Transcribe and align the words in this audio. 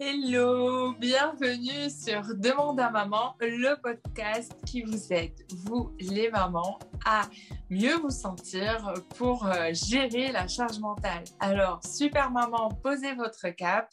Hello, 0.00 0.92
bienvenue 0.94 1.88
sur 1.88 2.34
Demande 2.34 2.80
à 2.80 2.90
maman, 2.90 3.36
le 3.40 3.80
podcast 3.80 4.52
qui 4.66 4.82
vous 4.82 5.12
aide, 5.12 5.34
vous 5.66 5.94
les 6.00 6.30
mamans, 6.30 6.80
à 7.04 7.22
mieux 7.70 7.94
vous 7.98 8.10
sentir 8.10 8.92
pour 9.16 9.46
euh, 9.46 9.72
gérer 9.72 10.32
la 10.32 10.48
charge 10.48 10.80
mentale. 10.80 11.22
Alors, 11.38 11.80
super 11.84 12.32
maman, 12.32 12.70
posez 12.82 13.14
votre 13.14 13.48
cap. 13.50 13.88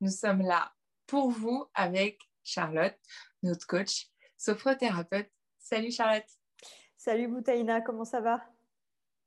Nous 0.00 0.10
sommes 0.10 0.40
là 0.40 0.72
pour 1.06 1.30
vous 1.30 1.66
avec 1.74 2.18
Charlotte, 2.42 2.98
notre 3.42 3.66
coach 3.66 4.06
sophrothérapeute. 4.38 5.30
Salut 5.58 5.92
Charlotte. 5.92 6.28
Salut 6.96 7.28
Boutaïna, 7.28 7.82
comment 7.82 8.04
ça 8.04 8.20
va? 8.20 8.40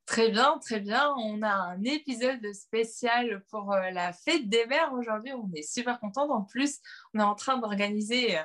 Très 0.06 0.30
bien, 0.30 0.58
très 0.58 0.78
bien. 0.78 1.12
On 1.18 1.42
a 1.42 1.52
un 1.52 1.82
épisode 1.82 2.52
spécial 2.52 3.44
pour 3.50 3.72
euh, 3.72 3.90
la 3.90 4.12
fête 4.12 4.48
des 4.48 4.64
mères 4.66 4.92
aujourd'hui. 4.92 5.32
On 5.32 5.50
est 5.52 5.68
super 5.68 5.98
contents. 5.98 6.30
En 6.30 6.42
plus, 6.42 6.78
on 7.12 7.18
est 7.18 7.24
en 7.24 7.34
train 7.34 7.58
d'organiser 7.58 8.38
euh, 8.38 8.42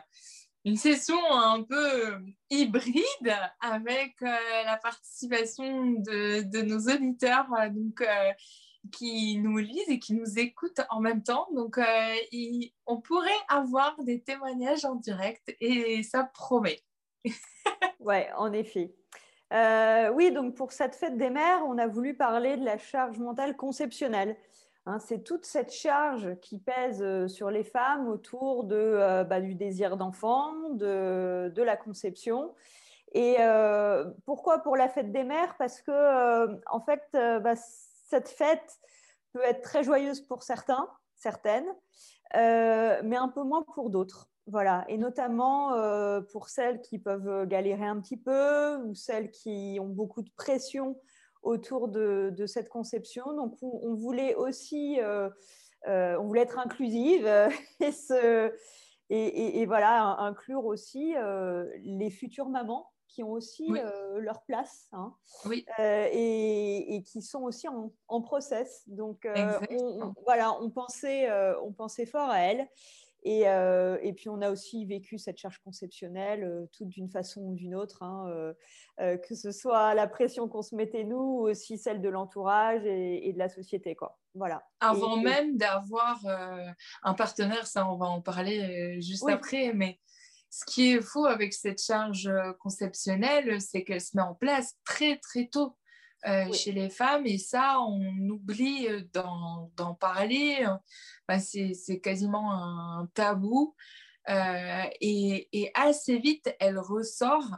une 0.66 0.76
session 0.76 1.20
un 1.32 1.62
peu 1.62 2.16
euh, 2.16 2.20
hybride 2.50 3.36
avec 3.60 4.16
la 4.22 4.78
participation 4.78 5.92
de, 5.92 6.62
nos 6.64 6.80
auditeurs 6.92 7.48
donc, 7.72 8.04
qui 8.91 9.38
nous 9.38 9.58
lisent 9.58 9.90
et 9.90 10.00
qui 10.00 10.16
nous 10.16 10.40
écoutent 10.40 10.82
en 10.90 11.00
même 11.00 11.22
temps. 11.22 11.48
Donc, 11.54 11.80
on 12.88 13.02
pourrait 13.02 13.30
avoir 13.50 13.96
des 14.04 14.22
témoignages 14.22 14.86
en 14.86 14.96
direct 14.96 15.55
et 15.60 16.02
ça 16.02 16.24
promet. 16.24 16.82
ouais, 18.00 18.30
en 18.36 18.52
effet. 18.52 18.96
Euh, 19.52 20.10
oui, 20.14 20.32
donc 20.32 20.55
pour 20.55 20.72
cette 20.72 20.96
fête 20.96 21.18
des 21.18 21.30
mères, 21.30 21.64
on 21.68 21.78
a 21.78 21.88
voulu 21.88 22.16
parler 22.16 22.55
de 22.55 22.64
la 22.64 22.78
charge 22.78 23.20
mentale 23.20 23.58
conceptionnelle. 23.58 24.38
Hein, 24.86 25.00
c'est 25.00 25.24
toute 25.24 25.46
cette 25.46 25.72
charge 25.72 26.40
qui 26.41 26.57
pèse 26.57 27.04
euh, 27.04 27.27
sur 27.27 27.52
les 27.52 27.63
femmes 27.63 28.07
autour 28.07 28.68
euh, 28.72 29.24
bah, 29.24 29.41
du 29.41 29.54
désir 29.54 29.98
d'enfant, 29.98 30.54
de, 30.72 31.62
la 31.62 31.76
conception. 31.76 32.55
Et 33.13 33.35
pourquoi 34.26 34.60
pour 34.60 34.77
la 34.77 34.88
fête 34.88 35.12
des 35.12 35.26
mères? 35.26 35.57
Parce 35.57 35.82
que, 35.82 36.62
en 36.72 36.79
fait, 36.79 37.04
bah, 37.12 37.55
cette 37.57 38.29
fête 38.29 38.79
peut 39.34 39.44
être 39.44 39.62
très 39.62 39.84
joyeuse 39.84 40.22
pour 40.22 40.44
certains, 40.44 40.88
certaines, 41.18 41.68
mais 42.34 43.18
un 43.18 43.27
peu 43.27 43.44
moins 43.44 43.63
pour 43.63 43.90
d'autres. 43.90 44.30
Voilà, 44.52 44.84
et 44.90 44.98
notamment 44.98 45.76
euh, 45.76 46.20
pour 46.20 46.49
celles 46.49 46.82
qui 46.82 46.99
peuvent 46.99 47.48
galérer 47.48 47.85
un 47.85 48.02
petit 48.02 48.18
peu 48.18 48.76
ou 48.84 48.94
celles 48.94 49.32
qui 49.32 49.77
ont 49.80 49.88
beaucoup 49.88 50.21
de 50.21 50.30
pression 50.35 50.99
autour 51.41 51.88
de, 51.88 52.34
cette 52.48 52.68
conception. 52.68 53.34
Donc, 53.34 53.55
on, 53.62 53.96
voulait 53.96 54.35
aussi, 54.35 54.99
euh, 54.99 55.29
euh, 55.88 56.18
on 56.20 56.27
voulait 56.27 56.41
être 56.41 56.60
inclusive 56.60 57.26
et, 59.10 59.66
voilà, 59.68 60.18
inclure 60.20 60.66
aussi 60.66 61.13
les 61.84 62.10
futures 62.10 62.49
mamans 62.49 62.91
qui 63.07 63.24
ont 63.24 63.32
aussi 63.32 63.72
leur 64.18 64.41
place 64.44 64.90
hein, 64.91 65.16
et, 65.50 67.03
qui 67.06 67.22
sont 67.22 67.44
aussi 67.44 67.69
en, 67.69 68.22
process. 68.22 68.84
Donc, 68.88 69.25
voilà, 70.25 70.62
on 70.62 70.69
pensait, 70.69 71.31
on 71.62 71.72
pensait 71.72 72.06
fort 72.06 72.29
à 72.29 72.40
elles. 72.40 72.68
Euh, 73.25 73.97
et, 74.02 74.14
puis, 74.14 74.30
on 74.30 74.41
a 74.41 74.50
aussi 74.50 74.86
vécu 74.86 75.18
cette 75.18 75.38
charge 75.38 75.59
conceptionnelle, 75.59 76.44
euh, 76.44 76.66
toute 76.72 76.90
d'une 76.90 77.09
façon 77.09 77.41
ou 77.41 77.56
d'une 77.56 77.75
autre, 77.75 78.03
hein, 78.03 78.25
euh, 79.00 79.18
que 79.18 79.36
ce 79.36 79.52
soit 79.52 79.94
la 79.94 80.08
pression 80.08 80.47
qu'on 80.47 80.62
se 80.62 80.75
mettait 80.75 81.03
nous, 81.03 81.18
ou 81.18 81.50
aussi 81.50 81.78
celle 81.78 82.02
de 82.02 82.09
l'entourage 82.09 82.84
et, 82.86 83.31
de 83.31 83.38
la 83.38 83.50
société. 83.50 83.96
Quoi. 83.96 84.18
Voilà. 84.34 84.63
Avant 84.80 85.18
même 85.18 85.58
d'avoir 85.58 86.19
un 87.03 87.13
partenaire, 87.13 87.68
ça, 87.68 87.90
on 87.90 87.97
va 87.97 88.08
en 88.08 88.22
parler 88.22 89.00
juste 89.02 89.28
après, 89.30 89.74
mais 89.74 90.00
ce 90.50 90.66
qui 90.66 90.94
est 90.94 91.01
fou 91.01 91.25
avec 91.25 91.53
cette 91.53 91.81
charge 91.81 92.29
conceptionnelle, 92.59 93.62
c'est 93.62 93.84
qu'elle 93.84 94.01
se 94.01 94.16
met 94.16 94.24
en 94.24 94.35
place 94.35 94.75
très, 94.84 95.18
très 95.18 95.47
tôt. 95.47 95.78
Euh, 96.27 96.53
chez 96.53 96.71
les 96.71 96.89
femmes 96.89 97.25
et 97.25 97.39
ça, 97.39 97.79
on 97.81 98.29
oublie 98.29 98.87
euh, 98.87 99.01
d'en 99.13 99.95
parler. 99.95 100.65
c'est 101.39 101.99
quasiment 101.99 102.51
un 102.53 103.07
tabou. 103.13 103.75
Euh, 104.29 104.83
et, 105.01 105.71
assez 105.73 106.19
vite, 106.19 106.53
elle 106.59 106.79
ressort 106.79 107.57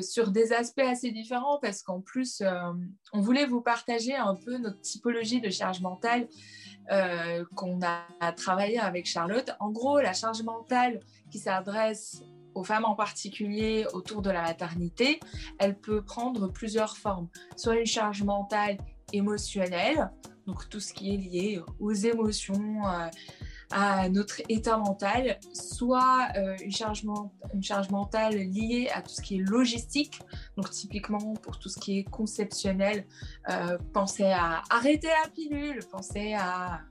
sur 0.00 0.30
des 0.30 0.54
aspects 0.54 0.78
assez 0.80 1.10
différents 1.10 1.58
parce 1.60 1.82
qu'en 1.82 2.00
plus, 2.00 2.42
on 3.12 3.20
voulait 3.20 3.44
vous 3.44 3.60
partager 3.60 4.14
un 4.14 4.34
peu 4.34 4.56
notre 4.56 4.80
typologie 4.80 5.42
de 5.42 5.50
charge 5.50 5.82
mentale 5.82 6.26
qu'on 7.54 7.80
a 7.82 8.32
travaillé 8.32 8.78
avec 8.78 9.04
Charlotte. 9.04 9.50
En 9.60 9.70
gros, 9.70 10.00
la 10.00 10.14
charge 10.14 10.42
mentale 10.42 11.00
qui 11.30 11.38
s'adresse 11.38 12.22
aux 12.54 12.64
femmes 12.64 12.84
en 12.84 12.94
particulier 12.94 13.86
autour 13.92 14.22
de 14.22 14.30
la 14.30 14.42
maternité, 14.42 15.20
elle 15.58 15.78
peut 15.78 16.02
prendre 16.02 16.48
plusieurs 16.48 16.96
formes. 16.96 17.28
Soit 17.56 17.76
une 17.76 17.86
charge 17.86 18.22
mentale 18.22 18.78
émotionnelle, 19.12 20.10
donc 20.46 20.68
tout 20.68 20.80
ce 20.80 20.92
qui 20.92 21.14
est 21.14 21.16
lié 21.16 21.60
aux 21.78 21.92
émotions, 21.92 22.86
euh, 22.86 23.08
à 23.70 24.08
notre 24.08 24.40
état 24.48 24.76
mental, 24.76 25.38
soit 25.52 26.28
euh, 26.36 26.56
une, 26.62 26.70
charge 26.70 27.04
une 27.54 27.62
charge 27.62 27.90
mentale 27.90 28.34
liée 28.36 28.88
à 28.94 29.02
tout 29.02 29.12
ce 29.12 29.20
qui 29.20 29.36
est 29.36 29.42
logistique, 29.42 30.20
donc 30.56 30.70
typiquement 30.70 31.34
pour 31.42 31.58
tout 31.58 31.68
ce 31.68 31.80
qui 31.80 31.98
est 31.98 32.04
conceptionnel, 32.04 33.04
euh, 33.50 33.78
pensez 33.92 34.30
à 34.30 34.62
arrêter 34.70 35.08
la 35.08 35.28
pilule, 35.30 35.80
pensez 35.90 36.34
à 36.34 36.82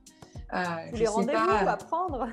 euh, 0.52 0.90
les 0.92 1.06
rendez-vous 1.06 1.68
à 1.68 1.76
prendre. 1.76 2.28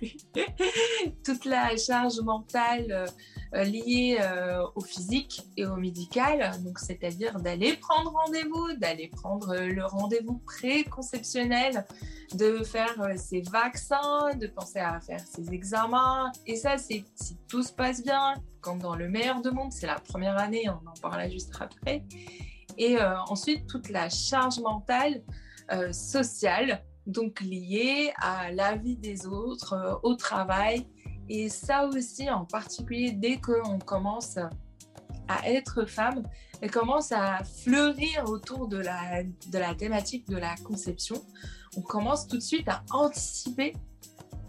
Toute 1.24 1.44
la 1.44 1.76
charge 1.76 2.20
mentale 2.20 3.06
euh, 3.54 3.64
liée 3.64 4.18
euh, 4.20 4.64
au 4.74 4.80
physique 4.80 5.42
et 5.56 5.66
au 5.66 5.76
médical, 5.76 6.52
donc 6.62 6.78
c'est-à-dire 6.78 7.40
d'aller 7.40 7.74
prendre 7.76 8.12
rendez-vous, 8.12 8.74
d'aller 8.74 9.08
prendre 9.08 9.54
le 9.56 9.84
rendez-vous 9.84 10.38
préconceptionnel, 10.38 11.84
de 12.34 12.62
faire 12.62 12.96
ses 13.16 13.42
vaccins, 13.42 14.30
de 14.36 14.46
penser 14.46 14.78
à 14.78 15.00
faire 15.00 15.20
ses 15.20 15.52
examens. 15.52 16.30
Et 16.46 16.56
ça, 16.56 16.78
c'est 16.78 17.04
si 17.16 17.36
tout 17.48 17.62
se 17.62 17.72
passe 17.72 18.02
bien, 18.02 18.34
comme 18.60 18.78
dans 18.78 18.94
le 18.94 19.08
meilleur 19.08 19.42
de 19.42 19.50
monde, 19.50 19.72
c'est 19.72 19.86
la 19.86 19.98
première 19.98 20.38
année, 20.38 20.68
on 20.68 20.88
en 20.88 20.94
parlera 21.02 21.28
juste 21.28 21.52
après. 21.60 22.04
Et 22.78 22.96
ensuite, 23.28 23.66
toute 23.66 23.90
la 23.90 24.08
charge 24.08 24.60
mentale 24.60 25.22
sociale 25.92 26.82
donc 27.10 27.40
lié 27.40 28.12
à 28.16 28.52
la 28.52 28.76
vie 28.76 28.96
des 28.96 29.26
autres, 29.26 29.74
euh, 29.74 29.94
au 30.02 30.14
travail. 30.14 30.86
Et 31.28 31.48
ça 31.48 31.86
aussi, 31.86 32.28
en 32.30 32.44
particulier, 32.44 33.12
dès 33.12 33.40
qu'on 33.40 33.78
commence 33.78 34.36
à 35.28 35.48
être 35.48 35.84
femme, 35.84 36.24
elle 36.60 36.70
commence 36.70 37.12
à 37.12 37.44
fleurir 37.44 38.24
autour 38.26 38.68
de 38.68 38.78
la, 38.78 39.22
de 39.22 39.58
la 39.58 39.74
thématique 39.74 40.28
de 40.28 40.36
la 40.36 40.56
conception. 40.56 41.16
On 41.76 41.82
commence 41.82 42.26
tout 42.26 42.36
de 42.36 42.42
suite 42.42 42.68
à 42.68 42.82
anticiper 42.92 43.74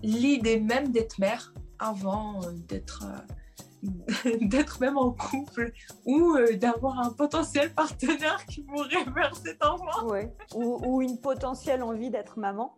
l'idée 0.01 0.59
même 0.59 0.91
d'être 0.91 1.19
mère 1.19 1.53
avant 1.77 2.41
euh, 2.44 2.51
d'être 2.67 3.03
euh, 3.05 3.33
d'être 4.42 4.80
même 4.80 4.97
en 4.97 5.12
couple 5.12 5.72
ou 6.06 6.36
euh, 6.36 6.56
d'avoir 6.56 7.00
un 7.00 7.12
potentiel 7.12 7.74
partenaire 7.74 8.46
qui 8.46 8.62
pourrait 8.62 8.90
faire 9.14 9.36
cet 9.36 9.64
enfant. 9.64 10.08
Ou, 10.56 11.02
une 11.02 11.19
potentielle 11.19 11.84
envie 11.84 12.09
d'être 12.09 12.38
maman. 12.38 12.75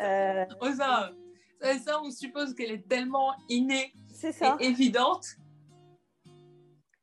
Euh... 0.00 0.44
ça, 0.76 1.12
ça, 1.60 2.00
on 2.02 2.10
suppose 2.10 2.54
qu'elle 2.54 2.72
est 2.72 2.88
tellement 2.88 3.32
innée 3.48 3.92
ça. 4.08 4.56
et 4.60 4.66
évidente. 4.66 5.26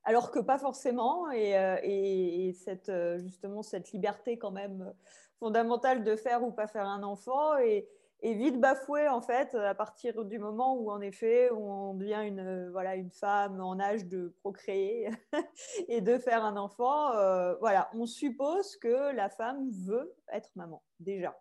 Alors 0.04 0.32
que 0.32 0.40
pas 0.40 0.58
forcément, 0.58 1.30
et, 1.30 1.56
euh, 1.56 1.78
et, 1.84 2.54
cette, 2.54 2.92
justement 3.20 3.62
cette 3.62 3.92
liberté 3.92 4.40
quand 4.40 4.50
même 4.50 4.92
fondamentale 5.40 6.04
de 6.04 6.16
faire 6.16 6.44
ou 6.44 6.52
pas 6.52 6.66
faire 6.66 6.88
un 6.88 7.04
enfant, 7.04 7.58
et, 7.58 7.88
et 8.21 8.33
vite 8.33 8.60
bafoué 8.60 9.07
en 9.07 9.21
fait 9.21 9.56
à 9.56 9.74
partir 9.74 10.25
du 10.25 10.39
moment 10.39 10.75
où 10.75 10.92
en 10.92 11.00
effet 11.00 11.50
on 11.51 11.94
devient 11.94 12.21
une 12.25 12.39
euh, 12.39 12.69
voilà 12.71 12.95
une 12.95 13.12
femme 13.12 13.62
en 13.62 13.80
âge 13.80 14.06
de 14.06 14.36
procréer 14.42 15.10
et 15.88 16.01
de 16.01 16.18
faire 16.18 16.44
un 16.44 16.57
enfant 16.57 17.13
euh, 17.13 17.56
voilà 17.56 17.89
on 17.94 18.06
suppose 18.06 18.75
que 18.77 19.13
la 19.16 19.30
femme 19.30 19.69
veut 19.71 20.13
être 20.33 20.50
maman 20.56 20.83
déjà 21.00 21.39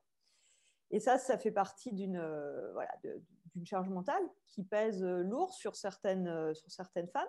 et 0.91 1.01
ça 1.01 1.19
ça 1.19 1.37
fait 1.37 1.51
partie 1.51 1.93
d'une 1.93 2.17
euh, 2.17 2.73
voilà 2.75 2.91
d'une 3.55 3.67
charge 3.67 3.89
mentale 3.89 4.23
qui 4.47 4.63
pèse 4.63 5.03
lourd 5.03 5.53
sur 5.53 5.75
certaines 5.75 6.55
sur 6.55 6.71
certaines 6.71 7.09
femmes 7.09 7.29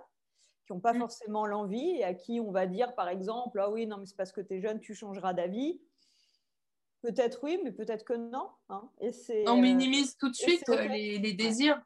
qui 0.67 0.73
n'ont 0.73 0.79
pas 0.79 0.93
mmh. 0.93 0.99
forcément 0.99 1.47
l'envie 1.47 1.95
et 1.97 2.03
à 2.03 2.13
qui 2.13 2.39
on 2.39 2.51
va 2.51 2.67
dire 2.67 2.93
par 2.93 3.09
exemple 3.09 3.59
ah 3.59 3.71
oui 3.71 3.87
non 3.87 3.97
mais 3.97 4.05
c'est 4.05 4.17
parce 4.17 4.31
que 4.31 4.41
tu 4.41 4.55
es 4.55 4.61
jeune 4.61 4.79
tu 4.79 4.93
changeras 4.93 5.33
d'avis 5.33 5.81
Peut-être 7.01 7.39
oui, 7.43 7.59
mais 7.63 7.71
peut-être 7.71 8.03
que 8.03 8.13
non. 8.13 8.49
Hein. 8.69 8.89
Et 9.01 9.11
on 9.47 9.57
euh, 9.57 9.61
minimise 9.61 10.17
tout 10.17 10.29
de 10.29 10.35
suite 10.35 10.67
les, 10.67 11.33
désirs. 11.33 11.81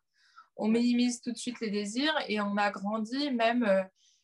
On 0.55 0.67
minimise 0.67 1.21
tout 1.21 1.31
de 1.31 1.37
suite 1.37 1.59
les 1.59 1.69
désirs 1.69 2.15
et 2.27 2.41
on 2.41 2.57
agrandit 2.57 3.31
même 3.31 3.63
euh, 3.63 3.83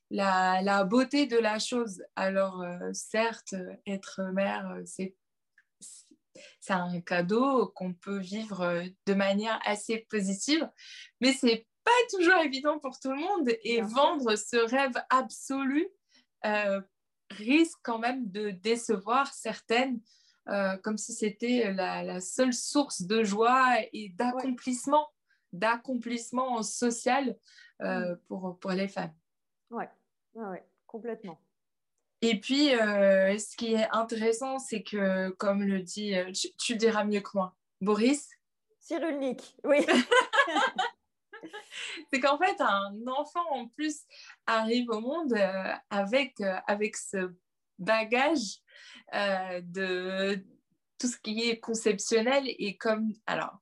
la, 0.09 0.83
beauté 0.83 1.27
de 1.27 1.38
la 1.38 1.59
chose. 1.59 2.03
Alors, 2.15 2.62
euh, 2.62 2.89
certes, 2.94 3.56
être 3.86 4.21
mère, 4.33 4.80
c'est 4.86 5.15
un 6.69 7.01
cadeau 7.01 7.68
qu'on 7.75 7.94
peut 7.94 8.19
vivre 8.19 8.83
de 9.06 9.13
manière 9.13 9.59
assez 9.65 10.07
positive, 10.09 10.68
mais 11.21 11.33
c'est 11.33 11.68
pas 11.83 12.18
toujours 12.18 12.39
évident 12.44 12.80
pour 12.80 13.00
tout 13.00 13.12
le 13.12 13.19
monde 13.19 13.50
et 13.63 13.81
vendre 13.81 14.35
ce 14.35 14.57
rêve 14.57 15.01
absolu 15.09 15.88
euh, 16.45 16.81
risque 17.31 17.77
quand 17.83 18.00
même 18.00 18.30
de 18.31 18.50
décevoir 18.50 19.31
certaines, 19.33 20.01
euh, 20.50 20.78
comme 20.78 20.98
si 20.98 21.13
c'était 21.13 21.72
la, 21.74 22.19
seule 22.19 22.54
source 22.54 23.01
de 23.01 23.24
joie 23.24 23.78
et 23.94 24.10
d'accomplissement, 24.10 25.07
d'accomplissement 25.54 26.62
social 26.63 27.38
euh, 27.81 28.13
mm. 28.13 28.19
pour, 28.28 28.60
pour 28.60 28.72
les 28.72 28.88
femmes. 28.88 29.13
Oui, 29.69 29.86
ouais, 30.36 30.66
complètement. 30.88 31.40
Et 32.22 32.40
puis, 32.40 32.68
ce 32.68 33.56
qui 33.56 33.75
est 33.75 33.88
intéressant, 33.92 34.60
c'est 34.60 34.84
que, 34.84 35.30
comme 35.30 35.63
le 35.63 35.80
dit, 35.80 36.13
tu, 36.57 36.75
diras 36.75 37.06
mieux 37.06 37.22
que 37.22 37.30
moi, 37.34 37.56
Boris? 37.80 38.28
Cyrulnik, 38.80 39.56
oui. 39.63 39.86
c'est 42.12 42.19
qu'en 42.19 42.38
fait, 42.38 42.60
un 42.60 42.95
enfant 43.07 43.45
en 43.52 43.68
plus 43.68 44.02
arrive 44.45 44.90
au 44.90 45.00
monde 45.00 45.34
euh, 45.34 45.74
avec, 45.90 46.40
euh, 46.42 46.57
avec 46.68 46.95
ce 46.95 47.34
bagage 47.78 48.60
euh, 49.14 49.62
de 49.64 50.44
tout 50.98 51.08
ce 51.08 51.18
qui 51.18 51.50
est 51.50 51.60
conceptionnel. 51.60 52.44
Et 52.46 52.78
comme, 52.78 53.14
alors, 53.26 53.60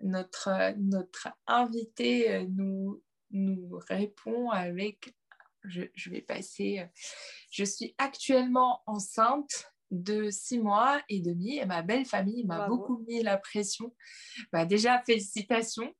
notre, 0.00 0.74
notre 0.78 1.28
invité 1.46 2.46
nous, 2.48 3.02
nous 3.30 3.78
répond 3.88 4.50
avec, 4.50 5.14
je, 5.64 5.82
je 5.94 6.10
vais 6.10 6.22
passer, 6.22 6.86
je 7.50 7.64
suis 7.64 7.94
actuellement 7.98 8.82
enceinte 8.86 9.72
de 9.90 10.30
six 10.30 10.58
mois 10.58 11.00
et 11.08 11.20
demi 11.20 11.58
et 11.58 11.64
ma 11.64 11.82
belle 11.82 12.04
famille 12.04 12.44
m'a 12.44 12.68
beaucoup 12.68 12.98
mis 13.08 13.22
la 13.22 13.38
pression. 13.38 13.94
Bah, 14.52 14.64
déjà, 14.64 15.02
félicitations 15.04 15.94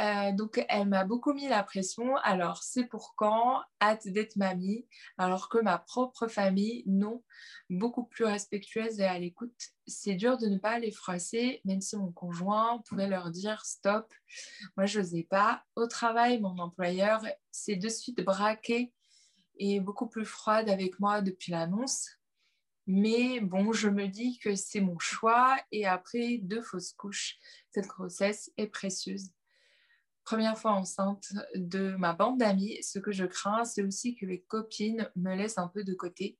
euh, 0.00 0.32
donc, 0.32 0.64
elle 0.68 0.88
m'a 0.88 1.04
beaucoup 1.04 1.32
mis 1.32 1.48
la 1.48 1.62
pression. 1.62 2.16
Alors, 2.18 2.62
c'est 2.62 2.84
pour 2.84 3.14
quand? 3.16 3.62
Hâte 3.80 4.08
d'être 4.08 4.36
mamie. 4.36 4.86
Alors 5.18 5.48
que 5.48 5.58
ma 5.58 5.78
propre 5.78 6.26
famille, 6.26 6.82
non, 6.86 7.22
beaucoup 7.70 8.04
plus 8.04 8.24
respectueuse 8.24 9.00
et 9.00 9.04
à 9.04 9.18
l'écoute. 9.18 9.54
C'est 9.86 10.14
dur 10.14 10.38
de 10.38 10.46
ne 10.46 10.58
pas 10.58 10.78
les 10.78 10.90
froisser, 10.90 11.60
même 11.64 11.80
si 11.80 11.96
mon 11.96 12.10
conjoint 12.12 12.82
pouvait 12.88 13.08
leur 13.08 13.30
dire 13.30 13.64
stop. 13.64 14.12
Moi, 14.76 14.86
je 14.86 15.00
n'osais 15.00 15.26
pas. 15.28 15.62
Au 15.76 15.86
travail, 15.86 16.40
mon 16.40 16.58
employeur 16.58 17.24
s'est 17.50 17.76
de 17.76 17.88
suite 17.88 18.24
braqué 18.24 18.92
et 19.58 19.80
beaucoup 19.80 20.08
plus 20.08 20.24
froide 20.24 20.68
avec 20.68 20.98
moi 20.98 21.20
depuis 21.20 21.52
l'annonce. 21.52 22.08
Mais 22.86 23.40
bon, 23.40 23.72
je 23.72 23.88
me 23.88 24.08
dis 24.08 24.38
que 24.38 24.56
c'est 24.56 24.80
mon 24.80 24.98
choix 24.98 25.56
et 25.72 25.86
après 25.86 26.38
deux 26.42 26.60
fausses 26.60 26.92
couches, 26.92 27.38
cette 27.70 27.86
grossesse 27.86 28.50
est 28.58 28.66
précieuse 28.66 29.30
première 30.24 30.58
fois 30.58 30.72
enceinte 30.72 31.32
de 31.54 31.94
ma 31.96 32.12
bande 32.12 32.38
d'amis, 32.38 32.82
ce 32.82 32.98
que 32.98 33.12
je 33.12 33.24
crains, 33.24 33.64
c'est 33.64 33.82
aussi 33.82 34.16
que 34.16 34.26
les 34.26 34.40
copines 34.42 35.10
me 35.16 35.34
laissent 35.34 35.58
un 35.58 35.68
peu 35.68 35.84
de 35.84 35.94
côté 35.94 36.38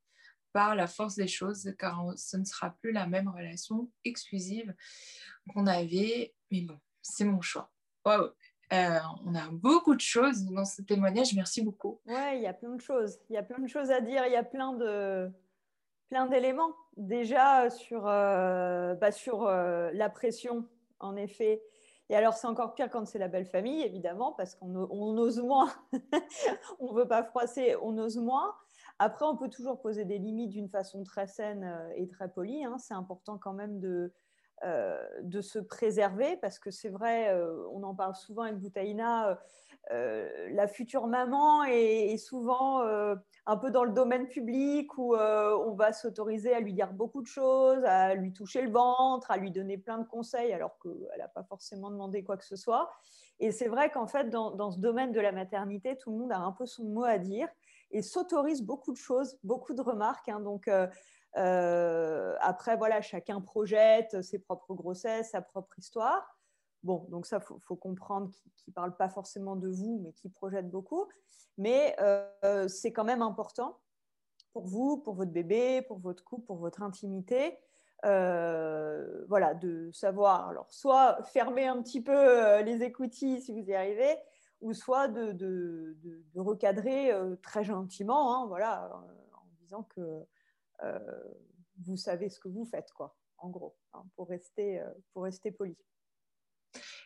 par 0.53 0.75
la 0.75 0.87
force 0.87 1.17
des 1.17 1.27
choses, 1.27 1.75
car 1.79 2.13
ce 2.17 2.37
ne 2.37 2.45
sera 2.45 2.71
plus 2.71 2.93
la 2.93 3.07
même 3.07 3.29
relation 3.29 3.91
exclusive 4.05 4.75
qu'on 5.53 5.67
avait. 5.67 6.35
Mais 6.51 6.63
bon, 6.63 6.79
c'est 7.03 7.25
mon 7.25 7.41
choix. 7.41 7.71
Wow. 8.07 8.31
Euh, 8.73 8.99
on 9.25 9.35
a 9.35 9.49
beaucoup 9.51 9.95
de 9.95 10.01
choses 10.01 10.45
dans 10.45 10.65
ce 10.65 10.83
témoignage. 10.83 11.35
Merci 11.35 11.63
beaucoup. 11.63 12.01
Ouais, 12.07 12.39
il 12.39 12.43
y 12.43 12.47
a 12.47 12.55
plein 12.55 12.75
de 12.75 12.81
choses. 12.81 13.19
Il 13.29 13.35
y 13.35 13.37
a 13.37 13.43
plein 13.43 13.59
de 13.59 13.67
choses 13.67 13.91
à 13.91 14.01
dire. 14.01 14.25
Il 14.27 14.33
y 14.33 14.37
a 14.37 14.45
plein 14.45 14.73
de 14.73 15.31
plein 16.09 16.27
d'éléments. 16.27 16.75
Déjà 16.97 17.71
sur, 17.71 18.07
euh, 18.07 18.95
bah, 18.95 19.11
sur 19.11 19.47
euh, 19.47 19.91
la 19.93 20.09
pression, 20.09 20.65
en 21.01 21.17
effet, 21.17 21.61
et 22.11 22.17
alors, 22.17 22.35
c'est 22.35 22.47
encore 22.47 22.75
pire 22.75 22.91
quand 22.91 23.06
c'est 23.06 23.19
la 23.19 23.29
belle 23.29 23.47
famille, 23.47 23.83
évidemment, 23.83 24.33
parce 24.33 24.55
qu'on 24.55 24.75
ose 24.75 25.41
moins. 25.41 25.73
on 26.79 26.93
ne 26.93 26.99
veut 26.99 27.09
pas 27.09 27.23
froisser, 27.23 27.77
on 27.81 27.97
ose 27.97 28.19
moins. 28.19 28.55
Après, 28.99 29.25
on 29.25 29.37
peut 29.37 29.49
toujours 29.49 29.81
poser 29.81 30.05
des 30.05 30.19
limites 30.19 30.51
d'une 30.51 30.69
façon 30.69 31.03
très 31.03 31.27
saine 31.27 31.65
euh, 31.65 31.93
et 31.97 32.06
très 32.06 32.29
polie. 32.29 32.65
Hein. 32.65 32.77
C'est 32.79 32.95
important 32.95 33.39
quand 33.39 33.55
même 33.55 33.81
de, 33.81 34.12
euh, 34.65 35.03
de 35.23 35.41
se 35.41 35.59
préserver, 35.59 36.37
parce 36.37 36.59
que 36.59 36.71
c'est 36.71 36.91
vrai, 36.91 37.31
euh, 37.31 37.67
on 37.73 37.83
en 37.83 37.95
parle 37.95 38.15
souvent 38.15 38.43
avec 38.43 38.59
Boutaïna, 38.59 39.39
la 39.91 40.67
future 40.67 41.07
maman 41.09 41.65
est 41.65 42.17
souvent 42.17 42.83
un 43.46 43.56
peu 43.56 43.70
dans 43.70 43.85
le 43.85 43.93
domaine 43.93 44.26
public 44.26 44.96
où 44.96 45.14
euh, 45.14 45.55
on 45.67 45.75
va 45.75 45.93
s'autoriser 45.93 46.55
à 46.55 46.61
lui 46.61 46.73
dire 46.73 46.93
beaucoup 46.93 47.20
de 47.20 47.26
choses, 47.26 47.85
à 47.85 48.14
lui 48.14 48.32
toucher 48.32 48.62
le 48.62 48.70
ventre, 48.70 49.31
à 49.31 49.37
lui 49.37 49.50
donner 49.50 49.76
plein 49.76 49.99
de 49.99 50.06
conseils 50.06 50.52
alors 50.52 50.79
qu'elle 50.82 51.19
n'a 51.19 51.29
pas 51.29 51.44
forcément 51.44 51.91
demandé 51.91 52.25
quoi 52.25 52.37
que 52.38 52.44
ce 52.44 52.56
soit. 52.56 52.91
Et 53.41 53.52
c'est 53.52 53.69
vrai 53.69 53.91
qu'en 53.91 54.06
fait, 54.06 54.31
dans, 54.31 54.70
ce 54.70 54.79
domaine 54.79 55.12
de 55.12 55.20
la 55.20 55.32
maternité, 55.32 55.96
tout 55.99 56.11
le 56.11 56.19
monde 56.19 56.32
a 56.32 56.38
un 56.38 56.52
peu 56.52 56.64
son 56.64 56.85
mot 56.85 57.05
à 57.05 57.19
dire 57.19 57.49
et 57.91 58.00
s'autorise 58.00 58.62
beaucoup 58.62 58.93
de 58.93 58.96
choses, 58.96 59.38
beaucoup 59.43 59.75
de 59.75 59.82
remarques. 59.82 60.29
Hein. 60.29 60.40
donc, 60.40 60.69
euh, 60.69 60.87
euh, 61.37 62.35
après, 62.40 62.76
voilà, 62.76 63.02
chacun 63.02 63.40
projette 63.40 64.23
ses 64.23 64.38
propres 64.38 64.73
grossesses, 64.75 65.31
sa 65.32 65.43
propre 65.43 65.79
histoire. 65.79 66.25
Bon, 66.85 67.07
donc 67.09 67.25
ça, 67.25 67.39
il 67.41 67.61
faut, 67.63 67.77
comprendre 67.77 68.31
qu'il 68.59 68.71
ne 68.71 68.75
parle 68.75 68.95
pas 68.95 69.09
forcément 69.09 69.57
de 69.57 69.69
vous, 69.69 70.01
mais 70.05 70.13
qu'il 70.13 70.31
projette 70.31 70.71
beaucoup. 70.71 71.09
Mais 71.57 71.97
euh, 71.99 72.69
c'est 72.69 72.93
quand 72.93 73.05
même 73.05 73.23
important 73.23 73.81
pour 74.53 74.67
vous, 74.67 74.99
pour 74.99 75.15
votre 75.15 75.33
bébé, 75.33 75.81
pour 75.81 75.99
votre 75.99 76.23
couple, 76.25 76.45
pour 76.45 76.59
votre 76.59 76.83
intimité, 76.83 77.59
euh, 78.05 79.25
voilà, 79.29 79.55
de 79.55 79.91
savoir, 79.93 80.47
alors 80.49 80.71
soit 80.71 81.23
fermer 81.23 81.67
un 81.67 81.81
petit 81.83 82.03
peu 82.03 82.13
euh, 82.15 82.61
les 82.61 82.83
écoutilles 82.83 83.41
si 83.41 83.53
vous 83.53 83.67
y 83.67 83.75
arrivez, 83.75 84.15
ou 84.61 84.75
soit 84.75 85.09
de, 85.09 85.33
de, 85.33 86.23
recadrer 86.37 87.13
très 87.43 87.65
gentiment, 87.65 88.35
hein, 88.35 88.47
voilà, 88.47 88.91
en 89.33 89.47
disant 89.61 89.85
que 89.85 90.27
vous 91.79 91.97
savez 91.97 92.29
ce 92.29 92.39
que 92.39 92.49
vous 92.49 92.65
faites, 92.67 92.93
quoi, 92.93 93.17
en 93.39 93.49
gros, 93.49 93.75
hein, 93.95 94.05
pour, 94.17 94.29
rester, 94.29 94.83
pour 95.13 95.25
rester 95.25 95.51
poli. 95.51 95.77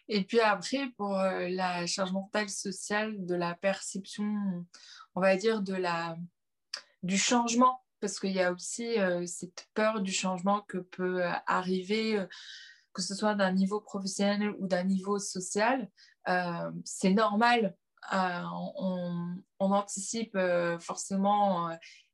Et 0.08 0.24
puis 0.24 0.40
après, 0.40 0.88
pour 0.96 1.18
euh, 1.18 1.48
la 1.48 1.86
charge 1.86 2.12
mentale 2.12 2.48
sociale, 2.48 3.26
de 3.26 3.34
la 3.34 3.54
perception, 3.54 4.64
on 5.14 5.20
va 5.20 5.36
dire, 5.36 5.60
de 5.60 5.74
la, 5.74 6.16
du 7.02 7.18
changement, 7.18 7.82
parce 8.00 8.18
qu'il 8.18 8.32
y 8.32 8.40
a 8.40 8.52
aussi 8.52 8.98
euh, 8.98 9.26
cette 9.26 9.68
peur 9.74 10.00
du 10.00 10.12
changement 10.12 10.62
que 10.62 10.78
peut 10.78 11.24
euh, 11.24 11.32
arriver, 11.46 12.24
que 12.94 13.02
ce 13.02 13.14
soit 13.14 13.34
d'un 13.34 13.52
niveau 13.52 13.80
professionnel 13.80 14.54
ou 14.58 14.66
d'un 14.66 14.84
niveau 14.84 15.18
social. 15.18 15.88
c'est 16.84 17.12
normal. 17.12 17.76
On, 18.10 19.36
anticipe 19.60 20.38
forcément 20.80 21.70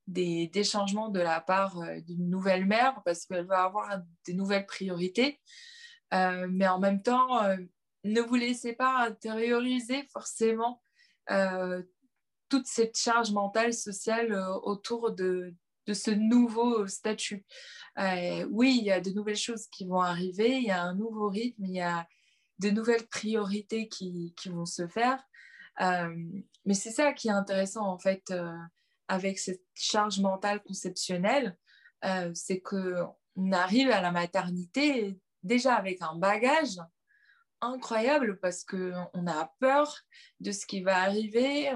des, 0.07 0.49
des, 0.49 0.65
changements 0.65 1.09
de 1.09 1.21
la 1.21 1.41
part 1.41 1.81
d'une 2.07 2.29
nouvelle 2.29 2.67
mère 2.67 3.01
parce 3.05 3.25
qu'elle 3.27 3.47
va 3.47 3.63
avoir 3.63 4.01
des 4.27 4.35
nouvelles 4.35 4.67
priorités. 4.67 5.41
mais 6.13 6.69
en 6.69 6.79
même 6.79 7.01
temps, 7.01 7.41
ne 8.05 8.21
vous 8.21 8.35
laissez 8.35 8.75
pas 8.75 9.07
intérioriser 9.07 10.07
forcément 10.13 10.83
euh, 11.31 11.83
toute 12.49 12.67
cette 12.67 12.97
charge 12.97 13.33
mentale, 13.33 13.73
sociale 13.73 14.33
euh, 14.33 14.55
autour 14.63 15.13
de, 15.13 15.55
ce 15.93 16.11
nouveau 16.11 16.87
statut. 16.87 17.45
Euh, 17.99 18.47
oui, 18.51 18.79
il 18.81 18.85
y 18.85 18.93
a 18.93 19.01
de 19.01 19.11
nouvelles 19.11 19.37
choses 19.37 19.67
qui 19.69 19.87
vont 19.87 20.01
arriver, 20.01 20.57
il 20.57 20.65
y 20.65 20.71
a 20.71 20.83
un 20.83 20.95
nouveau 20.95 21.29
rythme, 21.29 21.65
il 21.65 21.75
y 21.75 21.81
a 21.81 22.07
de 22.59 22.71
nouvelles 22.71 23.07
priorités 23.07 23.89
qui, 23.89 24.35
vont 24.47 24.65
se 24.65 24.87
faire. 24.87 25.23
mais 25.81 26.75
c'est 26.75 26.91
ça 26.91 27.13
qui 27.13 27.29
est 27.29 27.33
intéressant 27.33 27.87
en 27.87 27.99
fait 27.99 28.33
avec 29.09 29.39
cette 29.39 29.65
charge 29.75 30.21
mentale 30.21 30.63
conceptionnelle, 30.63 31.59
c'est 32.33 32.61
qu'on 32.61 33.53
arrive 33.53 33.91
à 33.91 34.01
la 34.01 34.13
maternité 34.13 35.19
déjà 35.43 35.75
avec 35.75 36.01
un 36.01 36.15
bagage 36.17 36.79
incroyable 37.65 38.39
parce 38.41 38.65
qu'on 38.65 39.27
a 39.27 39.53
peur 39.61 39.97
de 40.41 40.53
ce 40.53 40.67
qui 40.67 40.83
va 40.83 40.99
arriver. 40.99 41.73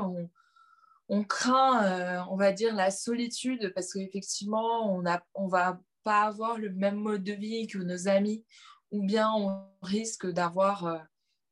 On, 1.09 1.25
craint, 1.25 1.85
euh, 1.85 2.21
on 2.31 2.37
va 2.37 2.53
dire, 2.53 2.75
la 2.75 2.91
solitude 2.91 3.73
parce 3.75 3.93
qu'effectivement, 3.93 4.95
on 4.95 5.03
ne 5.03 5.17
on 5.35 5.49
va 5.49 5.81
pas 6.05 6.23
avoir 6.23 6.59
le 6.59 6.71
même 6.71 6.97
mode 6.97 7.23
de 7.23 7.33
vie 7.33 7.67
que 7.67 7.79
nos 7.79 8.09
amis 8.09 8.45
ou 8.91 9.03
bien 9.05 9.33
on 9.33 9.65
risque 9.83 10.27
d'avoir 10.27 10.87
euh, 10.87 10.99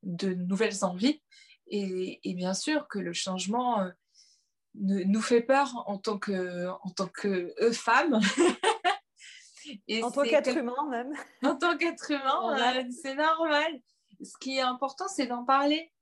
de 0.03 0.35
nouvelles 0.35 0.85
envies. 0.85 1.23
Et, 1.69 2.21
bien 2.35 2.55
sûr 2.55 2.87
que 2.89 2.99
le 2.99 3.13
changement 3.13 3.81
euh, 3.81 3.91
nous 4.75 5.23
fait 5.23 5.41
peur 5.41 5.85
en 5.87 5.99
tant 5.99 6.19
que, 6.19 6.69
en 6.69 6.91
tant 6.91 7.09
que 7.09 7.53
femmes. 7.73 8.21
en 10.03 10.11
tant 10.11 10.23
qu'être 10.23 10.57
humain 10.57 10.89
même. 10.91 11.13
En 11.43 11.57
tant 11.57 11.77
qu'être 11.77 12.11
humain, 12.11 12.87
c'est 13.03 13.15
normal 13.15 13.81
ce 14.23 14.37
qui 14.39 14.57
est 14.57 14.63
important, 14.63 15.09
c'est 15.09 15.27
d'en 15.27 15.45
parler. 15.45 15.93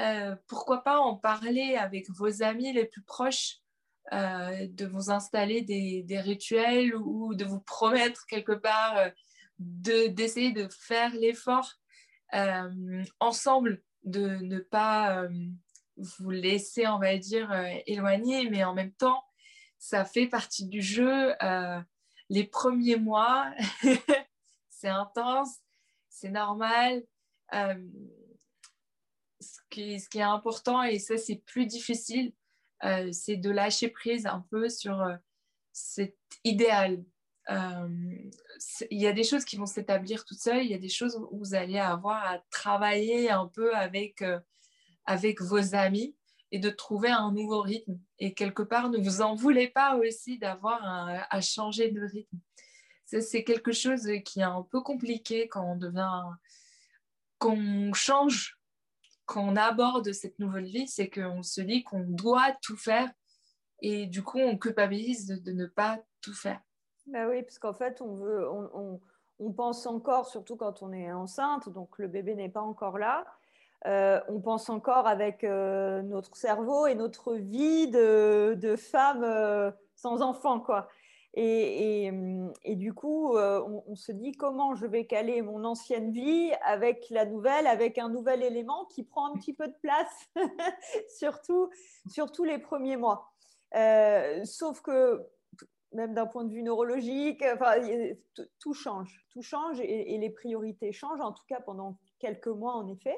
Euh, 0.00 0.34
pourquoi 0.48 0.82
pas 0.82 0.98
en 0.98 1.14
parler 1.14 1.76
avec 1.76 2.10
vos 2.10 2.42
amis 2.42 2.72
les 2.72 2.84
plus 2.84 3.02
proches, 3.02 3.58
euh, 4.12 4.66
de 4.68 4.86
vous 4.86 5.10
installer 5.10 5.62
des, 5.62 6.20
rituels 6.20 6.94
ou 6.96 7.34
de 7.34 7.44
vous 7.44 7.60
promettre 7.60 8.26
quelque 8.26 8.52
part, 8.52 8.96
euh, 8.96 9.08
d'essayer 9.58 10.52
de, 10.52 10.68
faire 10.68 11.12
l'effort 11.14 11.74
ensemble 13.20 13.80
de 14.02 14.26
ne 14.26 14.58
pas 14.58 15.28
vous 15.96 16.30
laisser, 16.30 16.88
on 16.88 16.98
va 16.98 17.16
dire, 17.16 17.52
éloigner, 17.86 18.50
mais 18.50 18.64
en 18.64 18.74
même 18.74 18.92
temps, 18.92 19.22
ça 19.78 20.04
fait 20.04 20.26
partie 20.26 20.66
du 20.66 20.82
jeu. 20.82 21.32
les 22.30 22.44
premiers 22.44 22.96
mois, 22.96 23.52
c'est 24.68 24.88
intense, 24.88 25.60
c'est 26.08 26.30
normal. 26.30 27.04
Ce, 27.52 27.76
qui, 29.70 30.00
ce, 30.00 30.08
qui, 30.08 30.18
est 30.18 30.22
important, 30.22 30.82
et 30.82 30.98
ça 30.98 31.16
c'est 31.16 31.36
plus 31.36 31.66
difficile, 31.66 32.32
c'est 33.12 33.36
de 33.36 33.50
lâcher 33.50 33.88
prise 33.88 34.26
un 34.26 34.44
peu 34.50 34.68
sur 34.68 35.02
cet 35.72 36.16
idéal. 36.44 37.04
Il 37.48 38.32
y 38.90 39.06
a 39.06 39.12
des 39.12 39.24
choses 39.24 39.44
qui 39.44 39.56
vont 39.56 39.66
s'établir 39.66 40.24
toutes 40.24 40.40
seules, 40.40 40.64
il 40.64 40.70
y 40.70 40.74
a 40.74 40.78
des 40.78 40.88
choses 40.88 41.16
où 41.30 41.38
vous 41.38 41.54
allez 41.54 41.78
avoir 41.78 42.24
à 42.24 42.38
travailler 42.50 43.30
un 43.30 43.46
peu 43.46 43.74
avec, 43.74 44.24
avec 45.04 45.40
vos 45.42 45.74
amis 45.74 46.16
et 46.50 46.58
de 46.58 46.70
trouver 46.70 47.10
un 47.10 47.32
nouveau 47.32 47.60
rythme. 47.60 47.98
Et 48.18 48.32
quelque 48.32 48.62
part, 48.62 48.88
ne 48.88 48.98
vous 48.98 49.20
en 49.20 49.34
voulez 49.34 49.68
pas 49.68 49.96
aussi 49.96 50.38
d'avoir 50.38 50.80
à 50.84 51.40
changer 51.40 51.90
de 51.90 52.02
rythme. 52.02 52.38
C'est 53.06 53.44
quelque 53.44 53.72
chose 53.72 54.08
qui 54.24 54.40
est 54.40 54.44
un 54.44 54.62
peu 54.62 54.80
compliqué 54.80 55.48
quand 55.48 55.64
on 55.64 55.76
devient, 55.76 56.22
qu'on 57.44 57.92
change, 57.92 58.58
quand 59.26 59.42
on 59.42 59.56
aborde 59.56 60.12
cette 60.12 60.38
nouvelle 60.38 60.64
vie, 60.64 60.88
c'est 60.88 61.10
qu'on 61.10 61.42
se 61.42 61.60
dit 61.60 61.84
qu'on 61.84 62.04
doit 62.06 62.52
tout 62.62 62.76
faire 62.76 63.10
et 63.80 64.06
du 64.06 64.22
coup, 64.22 64.38
on 64.38 64.56
culpabilise 64.56 65.26
de, 65.26 65.52
ne 65.52 65.66
pas 65.66 65.98
tout 66.22 66.32
faire. 66.32 66.60
Bah 67.06 67.26
oui, 67.28 67.42
parce 67.42 67.58
qu'en 67.58 67.74
fait, 67.74 68.00
on 68.00 68.14
veut, 68.14 68.48
on, 69.38 69.52
pense 69.52 69.86
encore, 69.86 70.26
surtout 70.26 70.56
quand 70.56 70.82
on 70.82 70.92
est 70.92 71.12
enceinte, 71.12 71.68
donc 71.68 71.98
le 71.98 72.08
bébé 72.08 72.34
n'est 72.34 72.48
pas 72.48 72.62
encore 72.62 72.96
là. 72.96 73.26
Euh, 73.86 74.20
on 74.28 74.40
pense 74.40 74.70
encore 74.70 75.06
avec 75.06 75.44
euh, 75.44 76.00
notre 76.00 76.34
cerveau 76.34 76.86
et 76.86 76.94
notre 76.94 77.34
vie 77.34 77.90
de, 77.90 78.56
de 78.58 78.76
femme 78.76 79.22
euh, 79.22 79.70
sans 79.94 80.22
enfant, 80.22 80.60
quoi. 80.60 80.88
Et, 81.36 82.12
et, 82.62 82.76
du 82.76 82.94
coup, 82.94 83.36
on, 83.36 83.82
on, 83.88 83.96
se 83.96 84.12
dit 84.12 84.30
comment 84.32 84.76
je 84.76 84.86
vais 84.86 85.04
caler 85.04 85.42
mon 85.42 85.64
ancienne 85.64 86.12
vie 86.12 86.52
avec 86.62 87.06
la 87.10 87.26
nouvelle, 87.26 87.66
avec 87.66 87.98
un 87.98 88.08
nouvel 88.08 88.44
élément 88.44 88.84
qui 88.84 89.02
prend 89.02 89.32
un 89.32 89.36
petit 89.36 89.52
peu 89.52 89.66
de 89.66 89.74
place, 89.82 90.30
surtout, 91.18 91.70
surtout 92.06 92.44
les 92.44 92.58
premiers 92.58 92.96
mois. 92.96 93.34
Euh, 93.74 94.44
sauf 94.44 94.80
que 94.80 95.26
même 95.92 96.14
d'un 96.14 96.26
point 96.26 96.44
de 96.44 96.52
vue 96.52 96.62
neurologique, 96.62 97.44
tout 98.58 98.74
change, 98.74 99.24
tout 99.30 99.42
change 99.42 99.80
et, 99.80 100.18
les 100.18 100.30
priorités 100.30 100.92
changent, 100.92 101.20
en 101.20 101.32
tout 101.32 101.44
cas 101.48 101.60
pendant 101.60 101.98
quelques 102.18 102.48
mois 102.48 102.74
en 102.74 102.88
effet. 102.88 103.16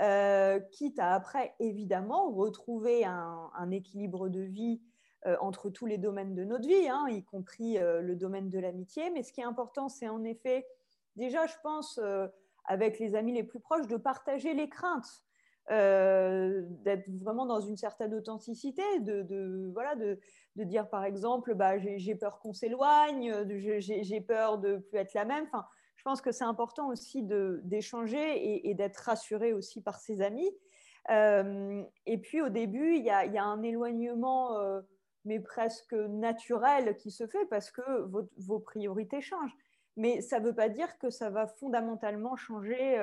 Euh, 0.00 0.60
quitte 0.72 0.98
à 0.98 1.12
après, 1.12 1.54
évidemment, 1.60 2.30
retrouver 2.30 3.04
un, 3.04 3.70
équilibre 3.70 4.28
de 4.28 4.40
vie 4.40 4.80
euh, 4.80 4.89
entre 5.40 5.68
tous 5.68 5.86
les 5.86 5.98
domaines 5.98 6.34
de 6.34 6.44
notre 6.44 6.66
vie, 6.66 6.88
hein, 6.88 7.06
y 7.10 7.22
compris 7.22 7.78
le 7.78 8.14
domaine 8.14 8.48
de 8.48 8.58
l'amitié. 8.58 9.10
Mais 9.10 9.22
ce 9.22 9.32
qui 9.32 9.40
est 9.40 9.44
important, 9.44 9.88
c'est 9.88 10.08
en 10.08 10.24
effet, 10.24 10.66
déjà, 11.16 11.46
je 11.46 11.56
pense, 11.62 12.00
avec 12.64 12.98
les 12.98 13.14
amis 13.14 13.32
les 13.32 13.44
plus 13.44 13.60
proches, 13.60 13.86
de 13.86 13.96
partager 13.96 14.54
les 14.54 14.68
craintes. 14.68 15.24
Euh, 15.70 16.62
d'être 16.82 17.08
vraiment 17.22 17.46
dans 17.46 17.60
une 17.60 17.76
certaine 17.76 18.12
authenticité, 18.12 18.82
de, 19.00 19.70
voilà, 19.72 19.94
de, 19.94 20.18
dire 20.56 20.88
par 20.88 21.04
exemple, 21.04 21.54
bah, 21.54 21.78
j'ai 21.78 22.14
peur 22.16 22.40
qu'on 22.40 22.52
s'éloigne, 22.52 23.32
j'ai 23.78 24.20
peur 24.20 24.58
de 24.58 24.78
plus 24.78 24.98
être 24.98 25.14
la 25.14 25.24
même. 25.24 25.44
Enfin, 25.44 25.64
je 25.94 26.02
pense 26.02 26.20
que 26.20 26.32
c'est 26.32 26.44
important 26.44 26.88
aussi 26.88 27.22
d'échanger 27.22 28.68
et, 28.68 28.74
d'être 28.74 28.96
rassuré 28.96 29.52
aussi 29.52 29.80
par 29.80 30.00
ses 30.00 30.22
amis. 30.22 30.50
Euh, 31.10 31.84
et 32.04 32.18
puis 32.18 32.42
au 32.42 32.48
début, 32.48 32.96
il 32.96 33.04
y 33.04 33.10
a, 33.10 33.44
un 33.44 33.62
éloignement, 33.62 34.58
euh, 34.58 34.80
mais 35.24 35.40
presque 35.40 35.92
naturel, 35.92 36.96
qui 36.96 37.10
se 37.10 37.26
fait 37.26 37.44
parce 37.46 37.70
que 37.70 37.82
vos, 38.38 38.58
priorités 38.58 39.20
changent. 39.20 39.56
Mais 39.96 40.20
ça 40.20 40.40
ne 40.40 40.46
veut 40.46 40.54
pas 40.54 40.68
dire 40.68 40.98
que 40.98 41.10
ça 41.10 41.30
va 41.30 41.46
fondamentalement 41.46 42.36
changer 42.36 42.98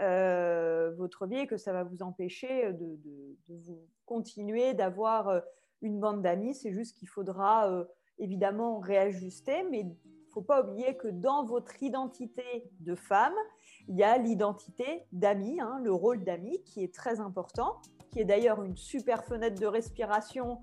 euh, 0.00 0.90
votre 0.96 1.26
vie 1.26 1.40
et 1.40 1.46
que 1.46 1.58
ça 1.58 1.72
va 1.74 1.84
vous 1.84 2.02
empêcher 2.02 2.72
de, 2.72 2.98
vous 3.48 3.86
continuer 4.06 4.72
d'avoir 4.72 5.28
euh, 5.28 5.40
une 5.82 6.00
bande 6.00 6.22
d'amis. 6.22 6.54
C'est 6.54 6.72
juste 6.72 6.96
qu'il 6.96 7.08
faudra 7.08 7.70
euh, 7.70 7.84
évidemment 8.18 8.78
réajuster, 8.78 9.64
mais 9.70 9.80
il 9.80 9.88
ne 9.88 10.30
faut 10.32 10.40
pas 10.40 10.62
oublier 10.62 10.96
que 10.96 11.08
dans 11.08 11.44
votre 11.44 11.82
identité 11.82 12.70
de 12.80 12.94
femme, 12.94 13.34
il 13.86 13.96
y 13.96 14.02
a 14.02 14.16
l'identité 14.16 15.04
d'ami, 15.12 15.60
hein, 15.60 15.78
le 15.82 15.92
rôle 15.92 16.24
d'ami 16.24 16.62
qui 16.64 16.82
est 16.82 16.94
très 16.94 17.20
important, 17.20 17.82
qui 18.10 18.20
est 18.20 18.24
d'ailleurs 18.24 18.62
une 18.62 18.76
super 18.78 19.24
fenêtre 19.24 19.60
de 19.60 19.66
respiration. 19.66 20.62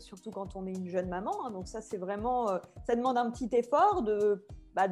Surtout 0.00 0.30
quand 0.30 0.56
on 0.56 0.66
est 0.66 0.72
une 0.72 0.88
jeune 0.88 1.08
maman. 1.08 1.46
Hein. 1.46 1.50
donc 1.50 1.68
ça, 1.68 1.80
c'est 1.80 1.98
vraiment, 1.98 2.46
ça 2.86 2.96
demande 2.96 3.18
un 3.18 3.30
petit 3.30 3.48
effort 3.52 4.02
de 4.02 4.46
ne 4.74 4.74
bah, 4.74 4.88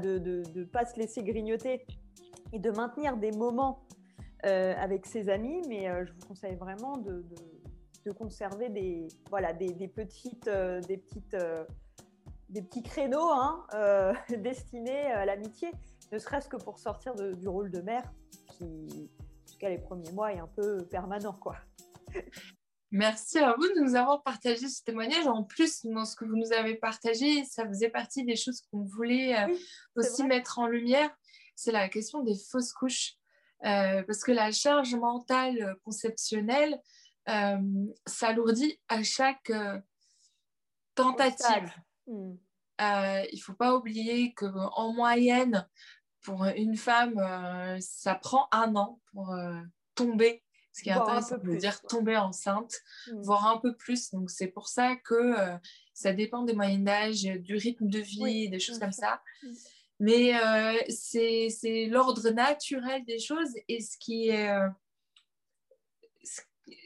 pas 0.73 0.85
se 0.87 0.99
laisser 0.99 1.23
grignoter 1.23 1.87
et 2.53 2.59
de 2.59 2.71
maintenir 2.71 3.17
des 3.17 3.33
moments 3.33 3.87
euh, 4.45 4.75
avec 4.77 5.07
ses 5.07 5.29
amis, 5.29 5.63
mais 5.69 5.89
euh, 5.89 6.05
je 6.05 6.13
vous 6.13 6.27
conseille 6.27 6.57
vraiment 6.57 6.97
de, 6.97 7.25
conserver 8.19 8.69
des, 8.69 9.07
voilà, 9.31 9.53
des, 9.53 9.89
petites, 9.89 10.49
euh, 10.49 10.81
des, 10.81 10.97
petites, 10.97 11.37
des 12.49 12.63
petits 12.63 12.83
créneaux 12.83 13.31
hein, 13.31 13.65
destinés 14.39 15.07
à 15.13 15.25
l'amitié, 15.25 15.71
ne 16.11 16.19
serait-ce 16.19 16.49
que 16.49 16.57
pour 16.57 16.79
sortir 16.79 17.15
du 17.15 17.49
rôle 17.49 17.71
de 17.71 17.81
mère, 17.81 18.13
qui, 18.51 19.09
en 19.43 19.53
tout 19.53 19.59
cas 19.59 19.69
les 19.69 19.79
premiers 19.79 20.11
mois, 20.13 20.33
est 20.33 20.41
un 20.41 20.49
peu 20.49 20.85
permanent. 20.91 21.35
quoi. 21.35 21.57
Merci 22.93 23.39
à 23.39 23.55
vous 23.59 23.67
de 23.67 23.81
nous 23.81 23.97
avoir 23.97 24.23
partagé 24.23 24.69
ce 24.69 24.83
témoignage. 24.85 25.27
En 25.27 25.43
plus, 25.43 25.85
dans 25.85 26.05
ce 26.05 26.15
que 26.15 26.25
vous 26.25 26.37
nous 26.37 26.53
avez 26.53 26.77
partagé, 26.77 27.45
ça 27.45 27.67
faisait 27.67 27.89
partie 27.89 28.25
des 28.25 28.37
choses 28.37 28.63
qu'on 28.71 28.85
voulait 28.85 29.35
aussi 29.97 30.23
mettre 30.25 30.59
en 30.59 30.67
lumière 30.67 31.11
c'est 31.63 31.73
la 31.73 31.89
question 31.89 32.23
des 32.23 32.37
fausses 32.37 32.73
couches. 32.73 33.15
Euh, 33.65 34.03
parce 34.03 34.25
que 34.25 34.33
la 34.33 34.51
charge 34.51 34.95
mentale 34.97 35.77
conceptionnelle 35.85 36.81
euh, 37.29 37.87
s'alourdit 38.07 38.81
à 38.89 39.05
chaque 39.05 39.51
euh, 39.51 39.79
tentative. 40.97 41.71
Hmm. 42.09 42.35
il 42.81 43.37
ne 43.37 43.41
faut 43.41 43.55
pas 43.55 43.77
oublier 43.77 44.35
qu'en 44.35 44.93
moyenne, 44.93 45.69
pour 46.23 46.45
une 46.45 46.77
femme, 46.77 47.15
ça 47.81 48.17
prend 48.17 48.49
un 48.51 48.75
an 48.75 49.01
pour 49.13 49.37
tomber 49.95 50.43
ce 50.73 50.83
qui 50.83 50.89
est 50.89 50.93
intéressant 50.93 51.39
de 51.39 51.55
dire 51.57 51.81
tomber 51.83 52.17
enceinte, 52.17 52.75
hmm. 53.07 53.21
voire 53.23 53.47
un 53.47 53.59
peu 53.59 53.77
plus. 53.77 54.11
Donc 54.11 54.31
c'est 54.31 54.49
pour 54.49 54.69
ça 54.69 54.97
que 54.97 55.35
ça 55.95 56.13
dépend 56.13 56.43
des 56.43 56.55
moyennes 56.55 56.85
d'âge, 56.85 57.23
du 57.23 57.57
rythme 57.57 57.89
de 57.89 57.99
vie, 57.99 58.49
des 58.49 58.61
choses 58.61 58.79
comme 58.79 58.93
ça. 58.93 59.23
Hmm. 59.43 59.53
Mais 60.03 60.35
euh, 60.35 60.83
c'est 60.89 61.87
l'ordre 61.89 62.29
naturel 62.31 63.05
des 63.05 63.21
choses. 63.21 63.53
Et 63.69 63.81
ce 63.81 63.97
qui 63.99 64.31
est, 64.31 64.51
euh, 64.51 64.69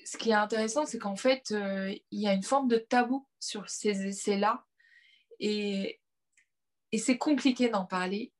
ce 0.04 0.18
qui 0.18 0.28
est 0.28 0.34
intéressant, 0.34 0.84
c'est 0.84 0.98
qu'en 0.98 1.16
fait, 1.16 1.50
euh, 1.50 1.94
il 2.10 2.20
y 2.20 2.28
a 2.28 2.34
une 2.34 2.42
forme 2.42 2.68
de 2.68 2.76
tabou 2.76 3.26
sur 3.40 3.70
ces 3.70 4.06
essais-là. 4.06 4.66
Et, 5.40 5.98
et 6.92 6.98
c'est 6.98 7.16
compliqué 7.16 7.70
d'en 7.70 7.86
parler. 7.86 8.34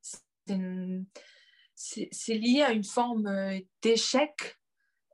C'est 1.74 2.34
lié 2.34 2.60
à 2.60 2.72
une 2.72 2.84
forme 2.84 3.62
d'échec 3.80 4.58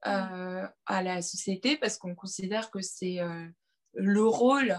à 0.02 1.02
la 1.02 1.22
société 1.22 1.76
parce 1.76 1.96
qu'on 1.96 2.14
considère 2.14 2.70
que 2.70 2.80
c'est 2.80 3.18
le 3.94 4.24
rôle 4.24 4.76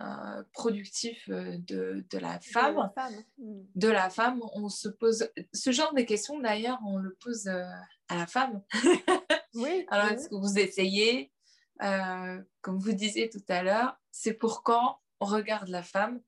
euh, 0.00 0.42
productif 0.54 1.28
euh, 1.28 1.58
de, 1.58 2.06
de, 2.10 2.18
la 2.18 2.40
femme, 2.40 2.90
mm. 3.36 3.62
de 3.74 3.88
la 3.88 4.08
femme. 4.08 4.40
On 4.54 4.70
se 4.70 4.88
pose 4.88 5.28
ce 5.52 5.70
genre 5.70 5.92
de 5.92 6.00
questions 6.00 6.40
d'ailleurs, 6.40 6.78
on 6.86 6.96
le 6.96 7.14
pose 7.20 7.46
euh, 7.46 7.62
à 8.08 8.16
la 8.16 8.26
femme. 8.26 8.62
oui. 9.54 9.84
Alors 9.90 10.06
est-ce 10.12 10.30
que 10.30 10.34
vous 10.34 10.58
essayez, 10.58 11.30
comme 11.78 12.78
vous 12.78 12.92
disiez 12.92 13.28
tout 13.28 13.44
à 13.48 13.62
l'heure, 13.62 14.00
c'est 14.10 14.32
pour 14.32 14.62
quand 14.62 14.98
on 15.20 15.26
regarde 15.26 15.68
la 15.68 15.82
femme. 15.82 16.22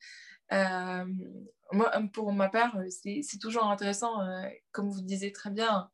moi, 0.50 1.90
pour 2.12 2.34
ma 2.34 2.50
part, 2.50 2.76
c'est 2.90 3.38
toujours 3.40 3.64
intéressant, 3.64 4.18
comme 4.72 4.90
vous 4.90 5.00
disiez 5.00 5.32
très 5.32 5.50
bien, 5.50 5.88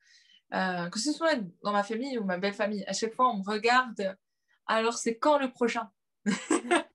que 0.51 0.99
ce 0.99 1.13
soit 1.13 1.37
dans 1.63 1.73
ma 1.73 1.83
famille 1.83 2.19
ou 2.19 2.25
ma 2.25 2.39
belle 2.39 2.55
famille. 2.55 2.85
À 2.87 2.93
chaque 2.93 3.15
fois, 3.15 3.31
on 3.31 3.39
me 3.39 3.49
regarde. 3.49 4.17
Alors 4.67 4.95
c'est 4.95 5.19
quand 5.19 5.39
le 5.39 5.51
prochain? 5.51 5.91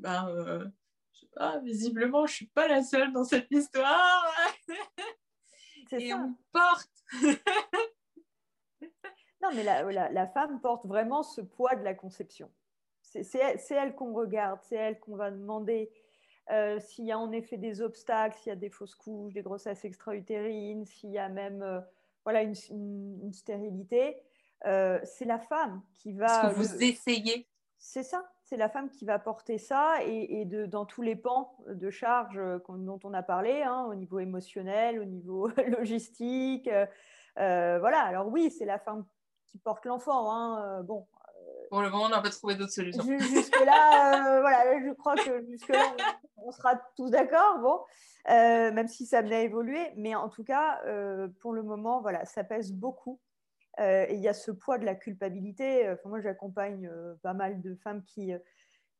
Ben, 0.00 0.28
euh, 0.28 0.66
je 1.12 1.20
sais 1.20 1.28
pas, 1.34 1.58
visiblement, 1.58 2.24
je 2.24 2.34
suis 2.34 2.46
pas 2.46 2.66
la 2.68 2.82
seule 2.82 3.12
dans 3.12 3.24
cette 3.24 3.50
histoire. 3.50 4.24
Et 5.92 6.14
on 6.14 6.34
porte. 6.52 6.88
non, 9.42 9.50
mais 9.54 9.62
la, 9.62 10.10
la, 10.10 10.26
femme 10.28 10.60
porte 10.60 10.86
vraiment 10.86 11.22
ce 11.22 11.42
poids 11.42 11.74
de 11.76 11.82
la 11.82 11.94
conception. 11.94 12.50
C'est 13.02 13.26
elle, 13.70 13.94
qu'on 13.94 14.14
regarde, 14.14 14.60
c'est 14.62 14.76
elle 14.76 15.00
qu'on 15.00 15.16
va 15.16 15.30
demander 15.30 15.92
s'il 16.78 17.06
y 17.06 17.12
a 17.12 17.18
en 17.18 17.32
effet 17.32 17.56
des 17.58 17.82
obstacles, 17.82 18.38
s'il 18.38 18.50
y 18.50 18.52
a 18.52 18.56
des 18.56 18.70
fausses 18.70 18.94
couches, 18.94 19.34
des 19.34 19.42
grossesses 19.42 19.84
extra-utérines, 19.84 20.86
s'il 20.86 21.10
y 21.10 21.18
a 21.18 21.28
même 21.28 21.84
voilà, 22.24 22.42
une, 22.42 23.32
stérilité, 23.32 24.16
c'est 24.62 25.24
la 25.24 25.38
femme 25.38 25.82
qui 25.94 26.12
va. 26.12 26.50
Que 26.50 26.54
vous 26.54 26.82
essayez. 26.82 27.48
C'est 27.78 28.02
ça, 28.02 28.30
c'est 28.42 28.58
la 28.58 28.68
femme 28.68 28.90
qui 28.90 29.06
va 29.06 29.18
porter 29.18 29.56
ça 29.56 30.04
et, 30.04 30.44
de, 30.44 30.66
dans 30.66 30.84
tous 30.84 31.00
les 31.00 31.16
pans 31.16 31.56
de 31.66 31.88
charge 31.88 32.38
dont 32.68 33.00
on 33.04 33.14
a 33.14 33.22
parlé, 33.22 33.62
hein, 33.62 33.86
au 33.88 33.94
niveau 33.94 34.18
émotionnel, 34.18 35.00
au 35.00 35.04
niveau 35.04 35.48
logistique. 35.66 36.68
voilà, 37.36 38.02
alors 38.02 38.28
oui, 38.28 38.50
c'est 38.50 38.66
la 38.66 38.78
femme 38.78 39.06
qui 39.46 39.58
porte 39.58 39.86
l'enfant. 39.86 40.30
Hein, 40.30 40.82
bon, 40.82 41.06
pour 41.70 41.82
le 41.82 41.88
moment, 41.88 42.06
on 42.06 42.08
n'a 42.08 42.20
pas 42.20 42.30
trouvé 42.30 42.56
d'autres 42.56 42.72
solutions. 42.72 43.04
Jusque-là, 43.04 44.26
euh, 44.26 44.40
voilà, 44.40 44.84
je 44.84 44.92
crois 44.92 45.14
que 45.14 45.46
jusque-là, 45.46 45.94
on, 46.36 46.50
sera 46.50 46.74
tous 46.96 47.10
d'accord. 47.10 47.60
Bon, 47.60 47.80
euh, 48.28 48.72
même 48.72 48.88
si 48.88 49.06
ça 49.06 49.20
à 49.20 49.38
évoluer. 49.38 49.92
Mais 49.96 50.16
en 50.16 50.28
tout 50.28 50.42
cas, 50.42 50.80
euh, 50.86 51.28
pour 51.40 51.52
le 51.52 51.62
moment, 51.62 52.00
voilà, 52.00 52.24
ça 52.24 52.42
pèse 52.42 52.72
beaucoup. 52.72 53.20
et 53.78 54.12
il 54.14 54.20
y 54.20 54.26
a 54.26 54.34
ce 54.34 54.50
poids 54.50 54.78
de 54.78 54.84
la 54.84 54.96
culpabilité. 54.96 55.88
Enfin, 55.88 56.08
moi, 56.08 56.20
j'accompagne 56.20 56.90
pas 57.22 57.34
mal 57.34 57.60
de 57.60 57.76
femmes 57.76 58.02
qui, 58.02 58.32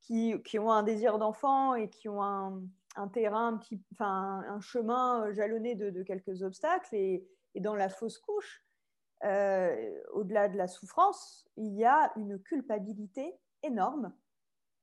qui, 0.00 0.40
qui 0.44 0.58
ont 0.60 0.70
un 0.70 0.84
désir 0.84 1.18
d'enfant 1.18 1.74
et 1.74 1.88
qui 1.88 2.08
ont 2.08 2.22
un, 2.22 2.62
un, 2.94 3.08
terrain, 3.08 3.48
un, 3.48 3.56
petit, 3.56 3.82
un 3.98 4.60
chemin 4.60 5.32
jalonné 5.32 5.74
de, 5.74 6.04
quelques 6.04 6.42
obstacles. 6.42 6.94
Et 6.94 7.26
dans 7.56 7.74
la 7.74 7.88
fausse 7.88 8.18
couche, 8.18 8.62
euh, 9.24 10.00
au-delà 10.12 10.48
de 10.48 10.56
la 10.56 10.66
souffrance, 10.66 11.46
il 11.56 11.74
y 11.74 11.84
a 11.84 12.12
une 12.16 12.38
culpabilité 12.38 13.38
énorme 13.62 14.12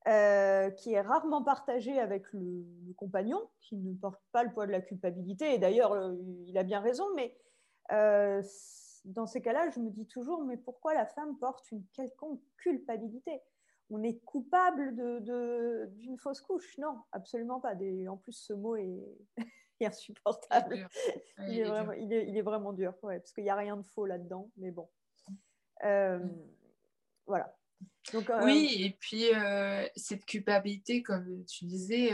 euh, 0.08 0.70
qui 0.72 0.94
est 0.94 1.02
rarement 1.02 1.44
partagée 1.44 2.00
avec 2.00 2.32
le, 2.34 2.64
compagnon, 2.96 3.42
qui 3.62 3.78
ne 3.78 3.94
porte 3.94 4.22
pas 4.32 4.44
le 4.44 4.52
poids 4.52 4.68
de 4.68 4.72
la 4.72 4.82
culpabilité. 4.82 5.54
Et 5.54 5.58
d'ailleurs, 5.58 5.94
euh, 5.94 6.16
il 6.46 6.58
a 6.58 6.64
bien 6.64 6.80
raison, 6.80 7.06
mais 7.16 7.36
dans 9.06 9.26
ces 9.26 9.42
cas-là, 9.42 9.70
je 9.70 9.80
me 9.80 9.90
dis 9.90 10.06
toujours, 10.06 10.44
mais 10.44 10.58
pourquoi 10.58 10.94
la 10.94 11.06
femme 11.06 11.38
porte 11.40 11.72
une 11.72 11.84
quelconque 11.94 12.42
culpabilité? 12.58 13.42
On 13.90 14.04
est 14.04 14.20
coupable 14.26 14.94
d'une 15.96 16.18
fausse 16.18 16.42
couche? 16.42 16.78
Non, 16.78 17.00
absolument 17.14 17.62
pas. 17.62 17.74
en 18.10 18.18
plus, 18.18 18.34
ce 18.34 18.54
mot 18.54 18.76
est, 18.76 19.02
insupportable. 19.86 20.88
Il 21.48 21.60
est, 21.60 22.42
vraiment, 22.42 22.74
dur, 22.74 22.94
parce 23.02 23.32
qu'il 23.32 23.44
n'y 23.44 23.50
a 23.50 23.56
rien 23.56 23.78
de 23.78 23.84
faux 23.84 24.06
là-dedans, 24.06 24.50
mais 24.58 24.72
bon. 24.72 24.90
Euh, 25.84 26.20
mm. 26.20 26.48
voilà. 27.26 27.56
Donc, 28.14 28.30
euh, 28.30 28.44
oui, 28.44 28.78
et 28.80 28.98
puis 29.00 29.34
euh, 29.36 29.86
cette 29.96 30.26
culpabilité, 30.26 31.04
comme 31.04 31.46
tu 31.46 31.66
disais, 31.66 32.12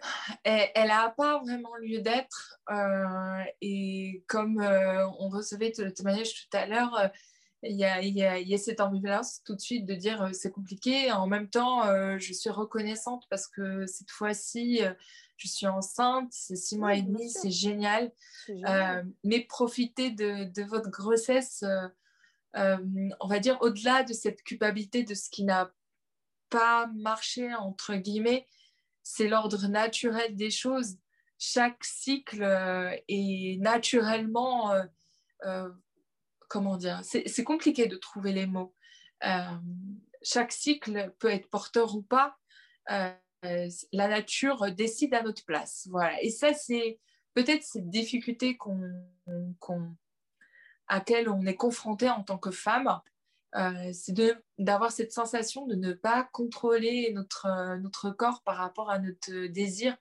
elle 0.44 0.88
n'a 0.88 1.10
pas 1.10 1.38
vraiment 1.38 1.74
lieu 1.76 2.00
d'être. 2.00 2.60
et 3.60 4.24
comme 4.26 4.60
on 4.60 5.28
recevait 5.28 5.72
le 5.78 5.92
témoignage 5.92 6.34
tout 6.34 6.56
à 6.56 6.66
l'heure, 6.66 7.10
il 7.62 7.76
y, 7.76 7.84
a, 7.84 8.00
il, 8.00 8.16
y 8.16 8.54
a, 8.54 8.58
cette 8.58 8.80
ambivalence 8.80 9.42
tout 9.44 9.54
de 9.54 9.60
suite 9.60 9.84
de 9.84 9.94
dire 9.94 10.30
c'est 10.32 10.50
compliqué. 10.50 11.12
En 11.12 11.26
même 11.26 11.48
temps, 11.48 11.84
je 12.18 12.32
suis 12.32 12.50
reconnaissante 12.50 13.24
parce 13.30 13.46
que 13.46 13.86
cette 13.86 14.10
fois-ci, 14.10 14.80
je 15.40 15.48
suis 15.48 15.66
enceinte, 15.66 16.28
c'est 16.32 16.56
six 16.56 16.76
mois 16.76 16.94
et 16.94 17.02
demi, 17.02 17.30
c'est 17.30 17.50
génial. 17.50 18.12
Euh, 18.50 19.02
mais 19.24 19.40
profitez 19.40 20.10
de, 20.10 20.62
votre 20.64 20.90
grossesse, 20.90 21.62
euh, 21.62 21.88
euh, 22.56 23.08
on 23.20 23.26
va 23.26 23.38
dire, 23.38 23.56
au-delà 23.62 24.02
de 24.02 24.12
cette 24.12 24.42
culpabilité 24.42 25.02
de 25.02 25.14
ce 25.14 25.30
qui 25.30 25.44
n'a 25.44 25.72
pas 26.50 26.88
marché, 26.94 27.54
entre 27.54 27.94
guillemets, 27.94 28.46
c'est 29.02 29.28
l'ordre 29.28 29.66
naturel 29.66 30.36
des 30.36 30.50
choses. 30.50 30.98
Chaque 31.38 31.82
cycle 31.84 32.42
est 33.08 33.58
naturellement, 33.62 34.74
comment 36.48 36.76
dire, 36.76 37.00
c'est 37.02 37.44
compliqué 37.44 37.86
de 37.86 37.96
trouver 37.96 38.32
les 38.32 38.46
mots. 38.46 38.74
chaque 40.22 40.52
cycle 40.52 41.14
peut 41.18 41.30
être 41.30 41.48
porteur 41.48 41.94
ou 41.94 42.02
pas. 42.02 42.36
Euh, 43.44 43.68
la 43.92 44.08
nature 44.08 44.70
décide 44.72 45.14
à 45.14 45.22
notre 45.22 45.44
place. 45.44 45.86
Voilà. 45.90 46.22
Et 46.22 46.30
ça, 46.30 46.52
c'est 46.52 46.98
peut-être 47.34 47.62
cette 47.62 47.88
difficulté 47.88 48.58
à 50.86 50.94
laquelle 50.96 51.28
on 51.28 51.46
est 51.46 51.56
confronté 51.56 52.10
en 52.10 52.22
tant 52.22 52.38
que 52.38 52.50
femme. 52.50 53.00
Euh, 53.56 53.90
c'est 53.92 54.14
d'avoir 54.58 54.92
cette 54.92 55.12
sensation 55.12 55.66
de 55.66 55.74
ne 55.74 55.92
pas 55.92 56.28
contrôler 56.32 57.12
notre, 57.14 58.10
corps 58.10 58.42
par 58.42 58.56
rapport 58.56 58.90
à 58.90 58.98
notre 58.98 59.46
désir, 59.46 59.96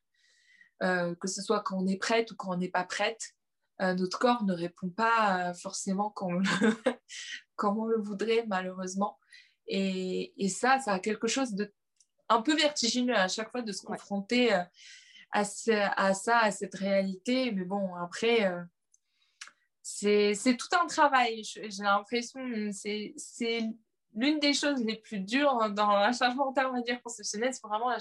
euh, 0.84 1.16
que 1.16 1.28
ce 1.28 1.42
soit 1.42 1.62
quand 1.62 1.78
on 1.78 1.88
est 1.88 1.98
prête 1.98 2.32
ou 2.32 2.36
quand 2.36 2.54
on 2.54 2.58
n'est 2.58 2.70
pas 2.70 2.84
prête. 2.84 3.36
notre 3.80 4.20
corps 4.20 4.44
ne 4.44 4.54
répond 4.54 4.90
pas 4.90 5.54
forcément 5.54 6.10
comme, 6.10 6.44
comme 7.56 7.80
on 7.80 7.86
le 7.86 8.02
voudrait, 8.02 8.46
malheureusement. 8.48 9.18
Et, 9.68 10.34
et, 10.44 10.50
ça, 10.50 10.80
ça 10.80 10.94
a 10.94 11.00
quelque 11.00 11.28
chose 11.28 11.54
de 11.54 11.72
un 12.30 12.42
peu 12.42 12.56
vertigineux 12.56 13.16
à 13.16 13.28
chaque 13.28 13.52
fois 13.52 13.62
de 13.62 13.72
se 13.72 13.84
confronter 13.84 14.54
euh, 14.54 14.64
à, 15.32 15.44
à, 15.98 16.14
ça, 16.14 16.40
à 16.40 16.52
cette 16.52 16.76
réalité. 16.76 17.52
Mais 17.52 17.66
bon, 17.66 17.96
après, 17.96 18.46
euh, 18.46 18.62
c'est 19.82 20.58
tout 20.58 20.76
un 20.80 20.86
travail. 20.88 21.44
J'ai 21.44 21.84
l'impression 21.84 22.40
c'est 22.72 23.14
c'est 23.18 23.62
l'une 24.16 24.40
des 24.40 24.54
choses 24.54 24.84
les 24.84 24.96
plus 24.96 25.20
dures 25.20 25.70
dans 25.72 25.92
la 25.92 26.12
charge 26.12 26.36
mentale, 26.36 26.68
on 26.68 26.74
va 26.74 26.82
dire, 26.82 27.02
conceptionnelle. 27.02 27.54
C'est 27.54 27.68
vraiment 27.68 27.92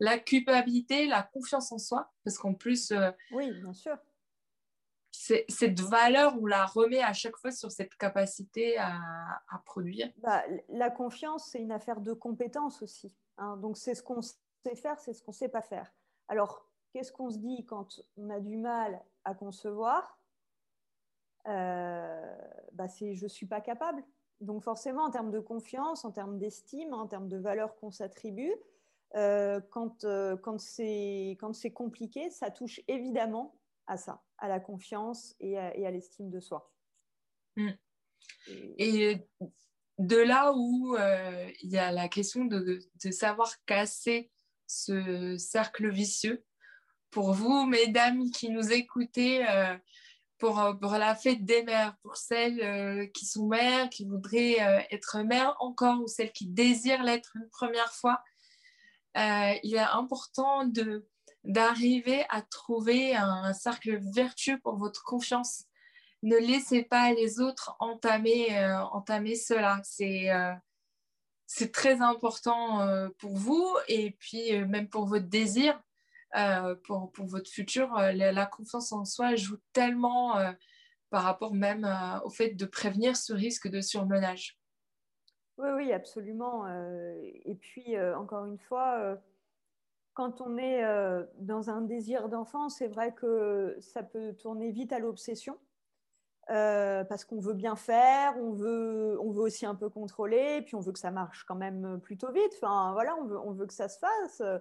la, 0.00 0.18
culpabilité, 0.18 1.06
la 1.06 1.22
confiance 1.22 1.72
en 1.72 1.78
soi. 1.78 2.12
Parce 2.24 2.38
qu'en 2.38 2.54
plus, 2.54 2.90
euh, 2.90 3.10
oui, 3.32 3.50
bien 3.60 3.72
sûr. 3.72 3.96
Cette 5.48 5.80
valeur, 5.80 6.34
on 6.40 6.46
la 6.46 6.66
remet 6.66 7.02
à 7.02 7.12
chaque 7.12 7.36
fois 7.36 7.50
sur 7.50 7.72
cette 7.72 7.94
capacité 7.96 8.78
à, 8.78 8.98
produire. 9.64 10.12
Bah, 10.18 10.42
la 10.68 10.90
confiance, 10.90 11.48
c'est 11.50 11.60
une 11.60 11.72
affaire 11.72 12.00
de 12.00 12.12
compétence 12.12 12.82
aussi. 12.82 13.14
Hein. 13.38 13.56
donc 13.58 13.76
c'est 13.76 13.94
ce 13.94 14.02
qu'on 14.02 14.22
sait 14.22 14.76
faire, 14.76 14.98
c'est 14.98 15.12
ce 15.12 15.22
qu'on 15.22 15.32
ne 15.32 15.36
sait 15.36 15.48
pas 15.48 15.62
faire. 15.62 15.92
Alors, 16.28 16.66
qu'est-ce 16.92 17.12
qu'on 17.12 17.30
se 17.30 17.38
dit 17.38 17.64
quand 17.64 18.00
on 18.16 18.30
a 18.30 18.40
du 18.40 18.56
mal 18.56 19.02
à 19.24 19.34
concevoir? 19.34 20.18
Euh, 21.46 22.36
bah 22.72 22.88
C'est 22.88 23.14
je 23.14 23.24
ne 23.24 23.28
suis 23.28 23.46
pas 23.46 23.60
capable. 23.60 24.02
Donc 24.40 24.62
forcément, 24.62 25.04
en 25.04 25.10
termes 25.10 25.30
de 25.30 25.40
confiance, 25.40 26.04
en 26.04 26.10
termes 26.10 26.38
d'estime, 26.38 26.92
en 26.92 27.06
termes 27.06 27.28
de 27.28 27.38
valeur 27.38 27.76
qu'on 27.76 27.90
s'attribue, 27.90 28.54
euh, 29.14 29.60
quand, 29.70 30.04
euh, 30.04 30.36
quand 30.36 30.58
c'est 30.58 31.36
compliqué, 31.72 32.30
ça 32.30 32.50
touche 32.50 32.80
évidemment 32.88 33.54
à 33.86 33.96
ça, 33.96 34.22
à 34.38 34.48
la 34.48 34.60
confiance 34.60 35.34
et 35.40 35.58
à, 35.58 35.90
l'estime 35.90 36.30
de 36.30 36.40
soi. 36.40 36.70
Mmh. 37.56 37.70
Et 38.78 39.18
de 39.98 40.16
là 40.16 40.52
où 40.54 40.96
euh, 40.96 41.50
il 41.62 41.70
y 41.70 41.78
a 41.78 41.90
la 41.90 42.08
question 42.08 42.44
de, 42.44 42.80
savoir 43.10 43.52
casser 43.64 44.30
ce 44.66 45.36
cercle 45.38 45.90
vicieux. 45.90 46.44
Pour 47.10 47.32
vous, 47.32 47.64
mesdames 47.64 48.30
qui 48.30 48.50
nous 48.50 48.72
écoutez, 48.72 49.48
euh, 49.48 49.76
pour, 50.38 50.76
pour, 50.80 50.92
la 50.92 51.14
fête 51.14 51.44
des 51.44 51.62
mères, 51.62 51.96
pour 52.02 52.16
celles 52.16 52.60
euh, 52.60 53.06
qui 53.14 53.24
sont 53.24 53.46
mères, 53.46 53.88
qui 53.88 54.04
voudraient 54.04 54.86
être 54.90 55.22
mères 55.22 55.56
encore, 55.60 56.02
ou 56.02 56.08
celles 56.08 56.32
qui 56.32 56.46
désirent 56.46 57.02
l'être 57.02 57.32
une 57.36 57.48
première 57.48 57.92
fois, 57.92 58.22
il 59.14 59.74
est 59.74 59.78
important 59.78 60.66
de 60.66 61.08
d'arriver 61.46 62.24
à 62.28 62.42
trouver 62.42 63.16
un 63.16 63.52
cercle 63.52 63.98
vertueux 64.12 64.58
pour 64.62 64.76
votre 64.76 65.02
confiance 65.04 65.64
ne 66.22 66.36
laissez 66.36 66.82
pas 66.82 67.12
les 67.12 67.40
autres 67.40 67.76
entamer, 67.78 68.58
euh, 68.58 68.80
entamer 68.92 69.36
cela. 69.36 69.80
C'est 69.84 70.30
euh, 70.30 70.52
très 71.72 72.00
important 72.00 72.80
euh, 72.80 73.08
pour 73.18 73.36
vous 73.36 73.76
et 73.88 74.12
puis 74.18 74.58
même 74.66 74.88
pour 74.88 75.06
votre 75.06 75.26
désir, 75.26 75.80
pour, 76.84 77.12
pour, 77.12 77.26
votre 77.26 77.48
futur. 77.48 77.94
La, 77.94 78.46
confiance 78.46 78.92
en 78.92 79.04
soi 79.04 79.36
joue 79.36 79.56
tellement 79.72 80.34
par 81.08 81.22
rapport 81.22 81.54
même 81.54 81.88
au 82.24 82.30
fait 82.30 82.50
de 82.50 82.66
prévenir 82.66 83.16
ce 83.16 83.32
risque 83.32 83.68
de 83.68 83.80
surmenage. 83.80 84.58
Oui, 85.56 85.70
oui, 85.76 85.92
absolument. 85.92 86.66
et 87.22 87.54
puis, 87.54 87.98
encore 87.98 88.44
une 88.44 88.58
fois, 88.58 89.16
quand 90.16 90.40
on 90.40 90.56
est 90.56 90.82
dans 91.38 91.70
un 91.70 91.82
désir 91.82 92.28
d'enfant, 92.28 92.68
c'est 92.68 92.88
vrai 92.88 93.14
que 93.14 93.76
ça 93.80 94.02
peut 94.02 94.32
tourner 94.34 94.72
vite 94.72 94.92
à 94.92 94.98
l'obsession. 94.98 95.58
Euh, 96.50 97.02
parce 97.02 97.24
qu'on 97.24 97.40
veut 97.40 97.54
bien 97.54 97.74
faire, 97.74 98.36
on 98.38 98.52
veut, 98.52 99.18
on 99.20 99.32
veut 99.32 99.42
aussi 99.42 99.66
un 99.66 99.74
peu 99.74 99.88
contrôler, 99.88 100.62
puis 100.62 100.76
on 100.76 100.80
veut 100.80 100.92
que 100.92 100.98
ça 100.98 101.10
marche 101.10 101.42
quand 101.44 101.56
même 101.56 102.00
plutôt 102.00 102.30
vite. 102.30 102.52
Enfin, 102.62 102.92
voilà, 102.92 103.16
on 103.16 103.24
veut, 103.24 103.38
on 103.40 103.52
veut 103.52 103.66
que 103.66 103.72
ça 103.72 103.88
se 103.88 103.98
fasse 103.98 104.40
euh, 104.40 104.58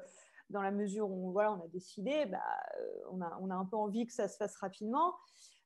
dans 0.49 0.63
la 0.63 0.71
mesure 0.71 1.11
où 1.11 1.31
voilà, 1.31 1.53
on 1.53 1.63
a 1.63 1.67
décidé, 1.67 2.25
bah, 2.25 2.39
euh, 2.79 2.87
on, 3.11 3.21
a, 3.21 3.37
on 3.39 3.51
a 3.51 3.55
un 3.55 3.65
peu 3.65 3.77
envie 3.77 4.07
que 4.07 4.13
ça 4.13 4.27
se 4.27 4.37
fasse 4.37 4.55
rapidement. 4.55 5.15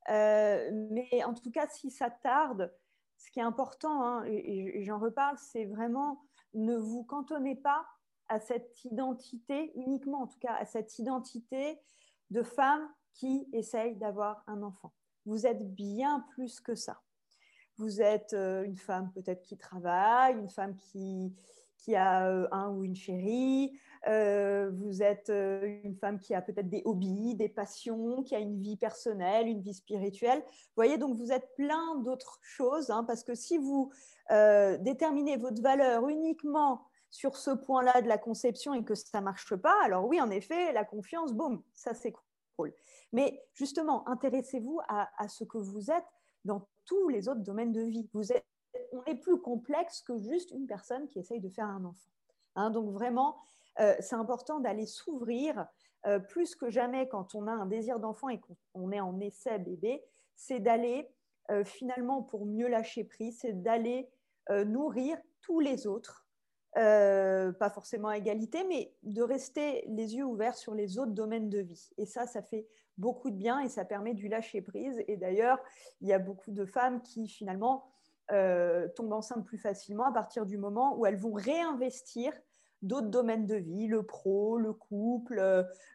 mais 0.09 1.23
en 1.25 1.33
tout 1.33 1.51
cas, 1.51 1.67
si 1.69 1.89
ça 1.89 2.09
tarde, 2.09 2.73
ce 3.17 3.31
qui 3.31 3.39
est 3.39 3.43
important, 3.43 4.03
hein, 4.03 4.25
et, 4.25 4.83
j'en 4.83 4.99
reparle, 4.99 5.37
c'est 5.37 5.65
vraiment 5.65 6.21
ne 6.53 6.75
vous 6.75 7.03
cantonnez 7.05 7.55
pas 7.55 7.85
à 8.29 8.39
cette 8.39 8.85
identité, 8.85 9.71
uniquement 9.75 10.21
en 10.21 10.27
tout 10.27 10.39
cas 10.39 10.53
à 10.53 10.65
cette 10.65 10.97
identité 10.99 11.79
de 12.29 12.43
femme 12.43 12.87
qui 13.13 13.47
essaye 13.53 13.95
d'avoir 13.95 14.43
un 14.47 14.63
enfant. 14.63 14.93
Vous 15.25 15.45
êtes 15.45 15.75
bien 15.75 16.25
plus 16.31 16.59
que 16.59 16.75
ça. 16.75 17.01
Vous 17.77 18.01
êtes 18.01 18.33
euh, 18.33 18.63
une 18.63 18.77
femme 18.77 19.11
peut-être 19.13 19.41
qui 19.41 19.57
travaille, 19.57 20.37
une 20.37 20.49
femme 20.49 20.75
qui, 20.75 21.33
qui 21.77 21.95
a 21.95 22.27
euh, 22.27 22.47
un 22.51 22.71
ou 22.71 22.83
une 22.83 22.95
chérie, 22.95 23.71
euh, 24.07 24.69
vous 24.73 25.01
êtes 25.01 25.29
une 25.29 25.95
femme 25.95 26.19
qui 26.19 26.33
a 26.33 26.41
peut-être 26.41 26.69
des 26.69 26.81
hobbies, 26.85 27.35
des 27.35 27.49
passions, 27.49 28.23
qui 28.23 28.35
a 28.35 28.39
une 28.39 28.61
vie 28.61 28.77
personnelle, 28.77 29.47
une 29.47 29.61
vie 29.61 29.73
spirituelle. 29.73 30.41
Vous 30.45 30.75
voyez, 30.75 30.97
donc 30.97 31.15
vous 31.15 31.31
êtes 31.31 31.55
plein 31.55 31.95
d'autres 32.03 32.39
choses, 32.41 32.89
hein, 32.89 33.03
parce 33.05 33.23
que 33.23 33.35
si 33.35 33.57
vous 33.57 33.91
déterminez 34.29 35.37
votre 35.37 35.61
valeur 35.61 36.07
uniquement 36.07 36.88
sur 37.11 37.35
ce 37.35 37.51
point-là 37.51 38.01
de 38.01 38.07
la 38.07 38.17
conception 38.17 38.73
et 38.73 38.83
que 38.83 38.95
ça 38.95 39.19
ne 39.19 39.25
marche 39.25 39.55
pas, 39.55 39.75
alors 39.83 40.05
oui, 40.05 40.21
en 40.21 40.29
effet, 40.29 40.71
la 40.73 40.85
confiance, 40.85 41.33
boum, 41.33 41.63
ça 41.73 41.91
cool. 42.57 42.73
Mais 43.11 43.41
justement, 43.53 44.07
intéressez-vous 44.07 44.79
à, 44.87 45.27
ce 45.27 45.43
que 45.43 45.57
vous 45.57 45.91
êtes 45.91 46.05
dans 46.45 46.67
tous 46.85 47.09
les 47.09 47.27
autres 47.27 47.41
domaines 47.41 47.71
de 47.71 47.81
vie. 47.81 48.09
Vous 48.13 48.31
êtes, 48.31 48.45
on 48.91 49.03
est 49.05 49.15
plus 49.15 49.39
complexe 49.39 50.01
que 50.01 50.19
juste 50.19 50.51
une 50.51 50.67
personne 50.67 51.07
qui 51.07 51.19
essaye 51.19 51.39
de 51.39 51.49
faire 51.49 51.65
un 51.65 51.83
enfant. 51.85 52.11
Hein. 52.55 52.71
donc 52.71 52.91
vraiment, 52.91 53.37
euh, 53.79 53.95
c'est 53.99 54.15
important 54.15 54.59
d'aller 54.59 54.85
s'ouvrir 54.85 55.67
euh, 56.05 56.19
plus 56.19 56.55
que 56.55 56.69
jamais 56.69 57.07
quand 57.07 57.35
on 57.35 57.47
a 57.47 57.51
un 57.51 57.65
désir 57.65 57.99
d'enfant 57.99 58.29
et 58.29 58.39
qu'on 58.73 58.91
est 58.91 58.99
en 58.99 59.19
essai 59.19 59.59
bébé, 59.59 60.03
c'est 60.35 60.59
d'aller 60.59 61.09
euh, 61.51 61.63
finalement 61.63 62.21
pour 62.21 62.45
mieux 62.45 62.67
lâcher 62.67 63.03
prise, 63.03 63.39
c'est 63.41 63.61
d'aller 63.61 64.09
nourrir 64.65 65.15
tous 65.41 65.59
les 65.59 65.85
autres 65.85 66.25
euh, 66.77 67.51
pas 67.51 67.69
forcément 67.71 68.09
à 68.09 68.17
égalité, 68.17 68.63
mais 68.67 68.93
de 69.03 69.23
rester 69.23 69.83
les 69.87 70.15
yeux 70.15 70.23
ouverts 70.23 70.55
sur 70.55 70.75
les 70.75 70.99
autres 70.99 71.13
domaines 71.13 71.49
de 71.49 71.59
vie. 71.59 71.89
Et 71.97 72.05
ça, 72.05 72.27
ça 72.27 72.43
fait 72.43 72.67
beaucoup 72.97 73.31
de 73.31 73.35
bien 73.35 73.59
et 73.61 73.69
ça 73.69 73.85
permet 73.85 74.13
du 74.13 74.27
lâcher 74.27 74.61
prise. 74.61 75.03
Et 75.07 75.17
d'ailleurs, 75.17 75.57
il 76.01 76.07
y 76.07 76.13
a 76.13 76.19
beaucoup 76.19 76.51
de 76.51 76.65
femmes 76.65 77.01
qui 77.01 77.27
finalement 77.27 77.85
euh, 78.31 78.87
tombent 78.89 79.13
enceintes 79.13 79.45
plus 79.45 79.57
facilement 79.57 80.05
à 80.05 80.11
partir 80.11 80.45
du 80.45 80.57
moment 80.57 80.95
où 80.97 81.07
elles 81.07 81.17
vont 81.17 81.33
réinvestir 81.33 82.33
d'autres 82.83 83.09
domaines 83.09 83.47
de 83.47 83.55
vie, 83.55 83.87
le 83.87 84.03
pro, 84.03 84.57
le 84.57 84.71
couple, 84.71 85.41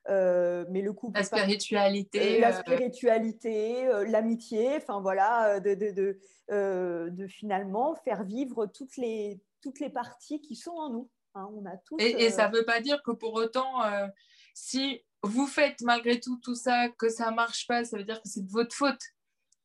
euh, 0.09 0.65
mais 0.71 0.83
le 0.83 0.93
couple. 0.93 1.19
La 1.19 1.25
spiritualité. 1.25 2.41
la 2.41 2.53
spiritualité, 2.53 3.89
l'amitié, 4.09 4.77
enfin 4.77 5.01
voilà, 5.01 5.61
de, 5.61 5.75
de, 5.75 5.93
de, 5.93 7.09
de, 7.11 7.27
finalement 7.27 7.95
faire 7.95 8.25
vivre 8.25 8.67
toutes 8.67 8.99
les, 8.99 9.41
toutes 9.65 9.81
les 9.81 9.89
parties 9.89 10.43
qui 10.43 10.57
sont 10.57 10.73
en 10.73 10.91
nous. 10.91 11.11
Hein. 11.35 11.49
on 11.53 11.65
a 11.65 11.77
tous, 11.79 11.97
et, 11.99 12.31
ça 12.31 12.49
ne 12.49 12.57
veut 12.57 12.65
pas 12.65 12.81
dire 12.81 13.03
que 13.03 13.11
pour 13.11 13.33
autant, 13.35 13.83
euh, 13.83 14.07
si 14.53 15.03
vous 15.23 15.47
faites 15.47 15.81
malgré 15.81 16.21
tout 16.21 16.39
tout 16.41 16.55
ça, 16.55 16.91
que 16.91 17.09
ça 17.09 17.31
ne 17.31 17.35
marche 17.35 17.67
pas, 17.67 17.83
ça 17.85 17.97
veut 17.97 18.05
dire 18.05 18.21
que 18.23 18.29
c'est 18.29 18.45
de 18.45 18.51
votre 18.51 18.77
faute. 18.77 19.01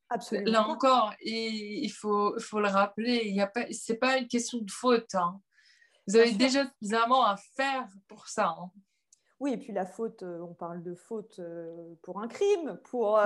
Absolument. 0.08 0.50
Là 0.50 0.66
encore, 0.66 1.12
et 1.20 1.84
il 1.84 1.92
faut, 1.92 2.34
faut 2.40 2.60
le 2.60 2.66
rappeler, 2.68 3.36
ce 3.70 3.92
n'est 3.92 3.98
pas 3.98 4.16
une 4.16 4.26
question 4.26 4.58
de 4.58 4.70
faute. 4.70 5.14
Hein. 5.14 5.40
Vous 6.08 6.16
avez 6.16 6.32
déjà 6.32 6.64
suffisamment 6.66 7.24
à 7.24 7.36
faire 7.36 7.86
pour 8.08 8.26
ça. 8.26 8.56
Hein. 8.58 8.70
Oui, 9.38 9.52
et 9.52 9.58
puis 9.58 9.72
la 9.72 9.86
faute, 9.86 10.22
euh, 10.22 10.40
on 10.40 10.54
parle 10.54 10.82
de 10.82 10.94
faute 10.94 11.38
euh, 11.38 11.94
pour 12.02 12.20
un 12.20 12.26
crime, 12.26 12.80
pour, 12.84 13.20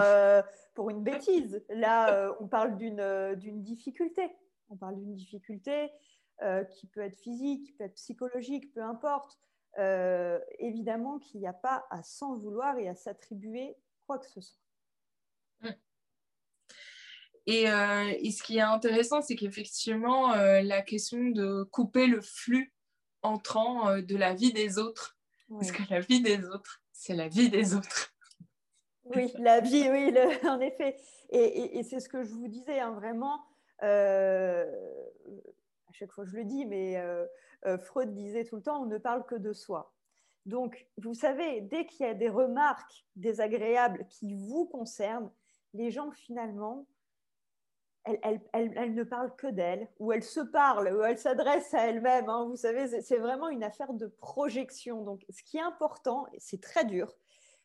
pour 0.75 0.91
une 0.91 1.03
bêtise. 1.03 1.65
Là, 1.71 2.35
on 2.41 2.49
parle 2.49 2.77
d'une 2.77 3.63
difficulté. 3.63 4.31
On 4.71 4.77
parle 4.77 4.97
d'une 4.97 5.15
difficulté 5.15 5.73
euh, 5.73 5.89
qui 6.71 6.87
peut 6.89 7.01
être 7.01 7.17
physique, 7.17 7.67
qui 7.67 7.73
peut 7.73 7.85
être 7.85 7.95
psychologique, 7.95 8.73
peu 8.73 8.83
importe. 8.83 9.39
Euh, 9.79 10.39
évidemment 10.61 11.19
qu'il 11.19 11.41
n'y 11.41 11.49
a 11.49 11.53
pas 11.53 11.85
à 11.91 12.05
s'en 12.05 12.37
vouloir 12.37 12.79
et 12.79 12.89
à 12.89 12.95
s'attribuer 12.95 13.75
quoi 14.07 14.21
que 14.21 14.27
ce 14.27 14.41
soit. 14.41 14.63
Mm. 15.63 15.71
Et, 17.47 17.69
euh, 17.69 18.13
et, 18.21 18.31
ce 18.31 18.43
qui 18.43 18.59
est 18.59 18.63
intéressant, 18.63 19.21
c'est 19.21 19.35
qu'effectivement, 19.35 20.35
la 20.35 20.81
question 20.81 21.19
de 21.31 21.65
couper 21.65 22.07
le 22.07 22.21
flux 22.21 22.73
entrant 23.23 23.99
de 24.01 24.17
la 24.17 24.33
vie 24.33 24.53
des 24.53 24.79
autres, 24.79 25.19
parce 25.51 25.73
que 25.73 25.83
la 25.91 26.01
vie 26.01 26.23
des 26.23 26.45
autres, 26.47 26.83
c'est 26.93 27.15
la 27.15 27.29
vie 27.29 27.51
des 27.51 27.75
autres. 27.75 28.11
Oui, 29.15 29.31
la 29.39 29.61
vie, 29.61 29.87
oui, 29.91 30.15
en 30.49 30.59
effet. 30.61 30.97
Et, 31.29 31.79
et, 31.79 31.83
c'est 31.83 32.01
ce 32.01 32.09
que 32.09 32.25
je 32.25 32.33
vous 32.33 32.49
disais, 32.49 32.81
hein, 32.81 32.93
vraiment, 32.93 33.45
chaque 35.95 36.13
fois 36.13 36.25
je 36.25 36.37
le 36.37 36.45
dis, 36.45 36.67
mais 36.67 36.97
euh, 36.97 37.27
euh, 37.67 37.79
Freud 37.79 38.13
disait 38.15 38.45
tout 38.45 38.57
le 38.57 38.63
temps, 38.63 38.83
on 38.83 38.87
ne 38.87 38.99
parle 38.99 39.25
que 39.27 39.37
de 39.37 39.53
soi. 39.53 39.95
Donc, 40.45 40.87
vous 40.99 41.15
savez, 41.15 41.63
dès 41.63 41.87
qu'il 41.87 42.05
y 42.05 42.09
a 42.09 42.15
des 42.15 42.29
remarques 42.29 43.07
désagréables 43.17 44.07
qui 44.11 44.35
vous 44.35 44.67
concernent, 44.67 45.31
les 45.73 45.91
gens 45.91 46.11
finalement, 46.11 46.87
elles, 48.05 48.95
ne 48.95 49.03
parlent 49.03 49.35
que 49.37 49.47
d'elles, 49.47 49.89
ou 49.99 50.13
elles 50.13 50.23
se 50.23 50.41
parlent, 50.41 50.95
ou 50.95 51.03
elles 51.03 51.19
s'adressent 51.19 51.73
à 51.73 51.87
elles-mêmes. 51.87 52.29
Hein. 52.29 52.47
vous 52.49 52.57
savez, 52.57 53.01
c'est 53.01 53.17
vraiment 53.17 53.49
une 53.49 53.65
affaire 53.65 53.95
de 53.95 54.07
projection. 54.07 55.03
Donc, 55.03 55.25
ce 55.31 55.43
qui 55.43 55.57
est 55.57 55.63
important, 55.63 56.27
c'est 56.37 56.61
très 56.61 56.85
dur, 56.85 57.17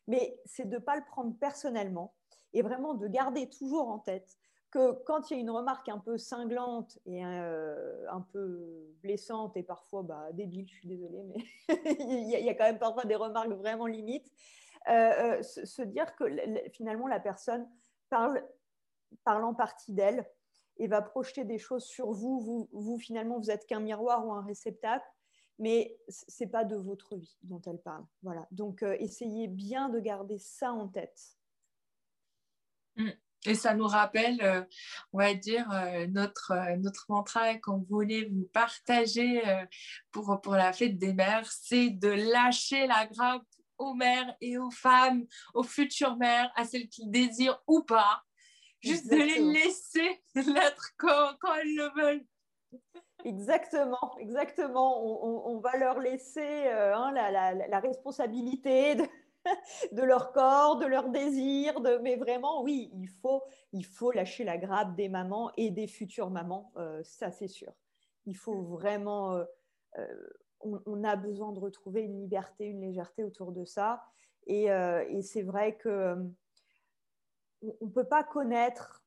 mais 0.06 0.40
c'est 0.46 0.66
de 0.66 0.76
ne 0.76 0.80
pas 0.80 0.96
le 0.96 1.04
prendre 1.04 1.36
personnellement 1.38 2.14
et 2.54 2.62
vraiment 2.62 2.94
de 2.94 3.06
garder 3.06 3.50
toujours 3.50 3.88
en 3.88 3.98
tête 3.98 4.38
que 4.70 4.92
quand 5.04 5.30
il 5.30 5.34
y 5.34 5.36
a 5.38 5.40
une 5.40 5.50
remarque 5.50 5.88
un 5.88 5.98
peu 5.98 6.16
cinglante 6.16 6.98
et 7.04 7.24
euh, 7.24 8.06
un 8.10 8.20
peu 8.20 8.94
blessante 9.02 9.56
et 9.56 9.62
parfois 9.62 10.02
bah, 10.02 10.28
débile, 10.32 10.68
je 10.68 10.74
suis 10.74 10.88
désolée, 10.88 11.24
mais 11.24 11.44
il, 12.00 12.28
y 12.28 12.48
a, 12.48 12.54
quand 12.54 12.64
même 12.64 12.78
parfois 12.78 13.04
des 13.04 13.16
remarques 13.16 13.50
vraiment 13.50 13.86
limites, 13.86 14.30
euh, 14.88 15.38
euh, 15.38 15.42
se, 15.42 15.82
dire 15.82 16.14
que 16.16 16.24
finalement 16.72 17.08
la 17.08 17.20
personne 17.20 17.68
parle, 18.08 18.44
en 19.26 19.54
partie 19.54 19.92
d'elle 19.92 20.26
et 20.76 20.86
va 20.86 21.02
projeter 21.02 21.44
des 21.44 21.58
choses 21.58 21.84
sur 21.84 22.12
vous. 22.12 22.40
Vous, 22.40 22.68
vous 22.72 22.98
finalement, 22.98 23.38
vous 23.38 23.50
êtes 23.50 23.66
qu'un 23.66 23.80
miroir 23.80 24.26
ou 24.26 24.32
un 24.32 24.42
réceptacle, 24.42 25.06
mais 25.58 25.98
c'est 26.08 26.46
pas 26.46 26.64
de 26.64 26.76
votre 26.76 27.16
vie 27.16 27.36
dont 27.42 27.60
elle 27.66 27.80
parle. 27.80 28.06
Voilà. 28.22 28.46
Donc, 28.50 28.82
essayez 28.82 29.46
bien 29.46 29.90
de 29.90 30.00
garder 30.00 30.38
ça 30.38 30.72
en 30.72 30.88
tête. 30.88 31.36
Mm. 32.96 33.10
Et 33.46 33.54
ça 33.54 33.74
nous 33.74 33.86
rappelle, 33.86 34.40
euh, 34.42 34.62
on 35.12 35.18
va 35.18 35.32
dire, 35.32 35.66
euh, 35.72 36.06
notre, 36.08 36.52
euh, 36.52 36.76
notre 36.76 37.06
mantra 37.08 37.54
qu'on 37.54 37.78
voulait 37.78 38.28
vous 38.30 38.46
partager 38.52 39.42
pour, 40.12 40.40
pour 40.42 40.54
la 40.54 40.72
fête 40.72 40.98
des 40.98 41.14
mères, 41.14 41.50
c'est 41.50 41.90
de 41.90 42.08
lâcher 42.08 42.86
la 42.86 43.06
grappe 43.06 43.44
aux 43.78 43.94
mères 43.94 44.36
et 44.42 44.58
aux 44.58 44.70
femmes, 44.70 45.24
aux 45.54 45.62
futures 45.62 46.16
mères, 46.16 46.52
à 46.54 46.64
celles 46.64 46.88
qui 46.88 47.06
désirent 47.06 47.62
ou 47.66 47.82
pas, 47.82 48.22
juste 48.80 49.10
de 49.10 49.16
les 49.16 49.38
laisser 49.38 50.22
l'être 50.34 50.90
quand, 50.98 51.34
quand, 51.40 51.54
elles 51.54 51.74
le 51.74 52.02
veulent. 52.02 52.26
Exactement, 53.24 54.16
exactement. 54.18 55.02
On, 55.02 55.56
on, 55.56 55.60
va 55.60 55.76
leur 55.78 55.98
laisser 55.98 56.68
hein, 56.68 57.10
la, 57.12 57.30
la, 57.30 57.54
la, 57.54 57.80
responsabilité 57.80 58.94
de, 58.94 59.04
de 59.92 60.02
leur 60.02 60.32
corps, 60.32 60.78
de 60.78 60.86
leurs 60.86 61.08
désirs, 61.10 61.80
de... 61.80 61.98
mais 61.98 62.16
vraiment, 62.16 62.62
oui, 62.62 62.90
il 62.94 63.08
faut, 63.08 63.42
il 63.72 63.84
faut 63.84 64.12
lâcher 64.12 64.44
la 64.44 64.58
grappe 64.58 64.94
des 64.96 65.08
mamans 65.08 65.50
et 65.56 65.70
des 65.70 65.86
futures 65.86 66.30
mamans, 66.30 66.72
euh, 66.76 67.02
ça 67.02 67.30
c'est 67.30 67.48
sûr. 67.48 67.72
Il 68.26 68.36
faut 68.36 68.62
vraiment, 68.62 69.34
euh, 69.34 69.44
euh, 69.98 70.30
on, 70.60 71.04
a 71.04 71.16
besoin 71.16 71.52
de 71.52 71.58
retrouver 71.58 72.02
une 72.02 72.20
liberté, 72.20 72.66
une 72.66 72.82
légèreté 72.82 73.24
autour 73.24 73.52
de 73.52 73.64
ça. 73.64 74.02
Et, 74.46 74.64
et 74.64 75.22
c'est 75.22 75.42
vrai 75.42 75.76
que 75.76 76.16
on 77.62 77.86
ne 77.86 77.90
peut 77.90 78.08
pas 78.08 78.24
connaître 78.24 79.04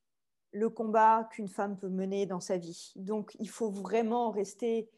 le 0.51 0.69
combat 0.69 1.27
qu'une 1.31 1.47
femme 1.47 1.77
peut 1.77 1.89
mener 1.89 2.25
dans 2.25 2.39
sa 2.39 2.57
vie. 2.57 2.93
Donc, 2.95 3.35
il 3.39 3.49
faut 3.49 3.69
vraiment 3.69 4.31
rester 4.31 4.89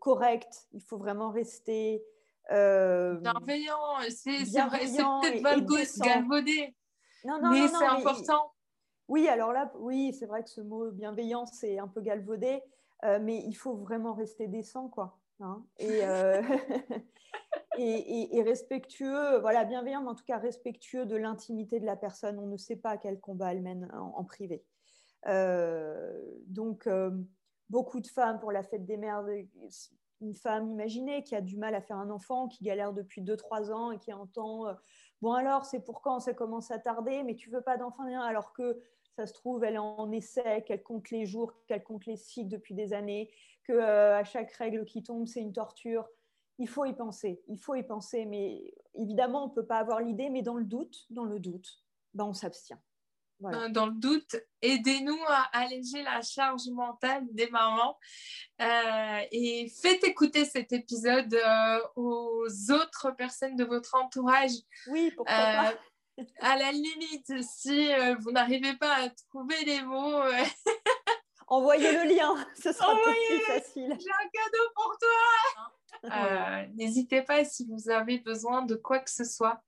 correct, 0.00 0.68
il 0.72 0.82
faut 0.82 0.98
vraiment 0.98 1.30
rester 1.30 2.02
euh, 2.50 3.14
bienveillant, 3.14 4.00
c'est 4.08 4.44
peut-être 4.44 5.98
galvaudé, 6.00 6.74
non, 7.24 7.40
non, 7.40 7.50
mais 7.50 7.68
c'est 7.68 7.86
important. 7.86 8.52
Oui, 9.08 9.28
alors 9.28 9.52
là, 9.52 9.72
oui, 9.78 10.14
c'est 10.18 10.26
vrai 10.26 10.42
que 10.42 10.50
ce 10.50 10.60
mot 10.60 10.90
bienveillant, 10.90 11.46
c'est 11.46 11.78
un 11.78 11.88
peu 11.88 12.00
galvaudé, 12.00 12.62
euh, 13.04 13.18
mais 13.20 13.38
il 13.44 13.54
faut 13.54 13.74
vraiment 13.74 14.14
rester 14.14 14.46
décent, 14.46 14.88
quoi. 14.88 15.18
Hein. 15.40 15.64
Euh, 15.80 16.42
et, 17.78 18.36
et, 18.36 18.42
respectueux, 18.42 19.38
voilà, 19.40 19.64
bienveillant, 19.64 20.02
mais 20.02 20.10
en 20.10 20.14
tout 20.14 20.24
cas 20.24 20.38
respectueux 20.38 21.06
de 21.06 21.16
l'intimité 21.16 21.80
de 21.80 21.86
la 21.86 21.96
personne. 21.96 22.38
On 22.38 22.46
ne 22.46 22.56
sait 22.56 22.76
pas 22.76 22.96
quel 22.96 23.20
combat 23.20 23.52
elle 23.52 23.62
mène 23.62 23.90
en, 23.94 24.24
privé. 24.24 24.64
donc, 26.46 26.88
beaucoup 27.68 28.00
de 28.00 28.06
femmes 28.06 28.38
pour 28.40 28.52
la 28.52 28.62
fête 28.62 28.84
des 28.84 28.96
mères 28.96 29.24
une 30.20 30.34
femme 30.34 30.70
imaginée 30.70 31.22
qui 31.22 31.34
a 31.34 31.40
du 31.40 31.56
mal 31.56 31.74
à 31.74 31.80
faire 31.80 31.96
un 31.96 32.10
enfant, 32.10 32.48
qui 32.48 32.64
galère 32.64 32.92
depuis 32.92 33.22
2-3 33.22 33.72
ans 33.72 33.90
et 33.90 33.98
qui 33.98 34.12
entend 34.12 34.66
euh, 34.66 34.74
Bon, 35.22 35.32
alors, 35.32 35.66
c'est 35.66 35.80
pour 35.80 36.00
quand? 36.00 36.20
Ça 36.20 36.32
commence 36.32 36.70
à 36.70 36.78
tarder, 36.78 37.22
mais 37.22 37.34
tu 37.34 37.50
veux 37.50 37.60
pas 37.60 37.76
d'enfant, 37.76 38.04
alors 38.22 38.52
que 38.52 38.80
ça 39.16 39.26
se 39.26 39.34
trouve, 39.34 39.64
elle 39.64 39.74
est 39.74 39.78
en 39.78 40.10
essai, 40.12 40.64
qu'elle 40.66 40.82
compte 40.82 41.10
les 41.10 41.26
jours, 41.26 41.52
qu'elle 41.66 41.82
compte 41.82 42.06
les 42.06 42.16
cycles 42.16 42.48
depuis 42.48 42.74
des 42.74 42.94
années, 42.94 43.30
que 43.64 43.72
euh, 43.72 44.24
chaque 44.24 44.52
règle 44.52 44.84
qui 44.86 45.02
tombe, 45.02 45.26
c'est 45.26 45.40
une 45.40 45.52
torture. 45.52 46.08
il 46.58 46.68
faut 46.68 46.86
y 46.86 46.94
penser, 46.94 47.42
il 47.48 47.58
faut 47.58 47.74
y 47.74 47.82
penser, 47.82 48.24
mais 48.24 48.72
évidemment, 48.94 49.44
on 49.44 49.48
ne 49.48 49.54
peut 49.54 49.66
pas 49.66 49.78
avoir 49.78 50.00
l'idée, 50.00 50.30
mais 50.30 50.42
dans 50.42 50.56
le 50.56 50.64
doute, 50.64 51.06
dans 51.10 51.24
le 51.24 51.38
doute, 51.38 51.84
ben, 52.14 52.24
on 52.24 52.32
s'abstient. 52.32 52.80
Dans 53.40 53.86
le 53.86 53.92
doute, 53.92 54.36
aidez-nous 54.60 55.18
à 55.26 55.48
alléger 55.52 56.02
la 56.02 56.20
charge 56.20 56.68
mentale 56.68 57.24
des 57.30 57.48
mamans 57.48 57.98
euh, 58.60 59.20
et 59.32 59.72
faites 59.80 60.04
écouter 60.04 60.44
cet 60.44 60.72
épisode 60.72 61.32
euh, 61.32 61.80
aux 61.96 62.46
autres 62.70 63.12
personnes 63.12 63.56
de 63.56 63.64
votre 63.64 63.94
entourage. 63.94 64.52
Oui, 64.88 65.10
pourquoi 65.16 65.34
pas. 65.34 65.72
Euh, 66.18 66.24
à 66.40 66.56
la 66.58 66.70
limite, 66.70 67.42
si 67.42 67.88
vous 68.20 68.30
n'arrivez 68.30 68.76
pas 68.76 68.94
à 68.96 69.08
trouver 69.30 69.64
les 69.64 69.80
mots, 69.82 70.22
envoyez 71.48 71.92
le 71.92 72.14
lien, 72.14 72.34
ce 72.62 72.72
sera 72.72 72.94
plus 72.94 73.40
facile. 73.40 73.96
J'ai 73.98 74.10
un 74.10 74.28
cadeau 74.28 74.64
pour 74.74 74.96
toi. 75.00 75.72
Euh, 76.04 76.66
n'hésitez 76.74 77.22
pas 77.22 77.44
si 77.44 77.66
vous 77.66 77.90
avez 77.90 78.18
besoin 78.18 78.62
de 78.62 78.74
quoi 78.74 78.98
que 78.98 79.10
ce 79.10 79.24
soit. 79.24 79.62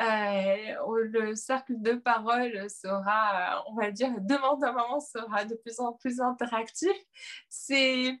Euh, 0.00 1.02
le 1.02 1.34
cercle 1.34 1.74
de 1.80 1.92
parole 1.92 2.68
sera, 2.68 3.64
on 3.68 3.74
va 3.74 3.90
dire, 3.90 4.10
demande 4.20 4.64
à 4.64 4.72
maman 4.72 5.00
sera 5.00 5.44
de 5.44 5.54
plus 5.54 5.80
en 5.80 5.92
plus 5.92 6.20
interactif. 6.20 6.96
C'est 7.48 8.18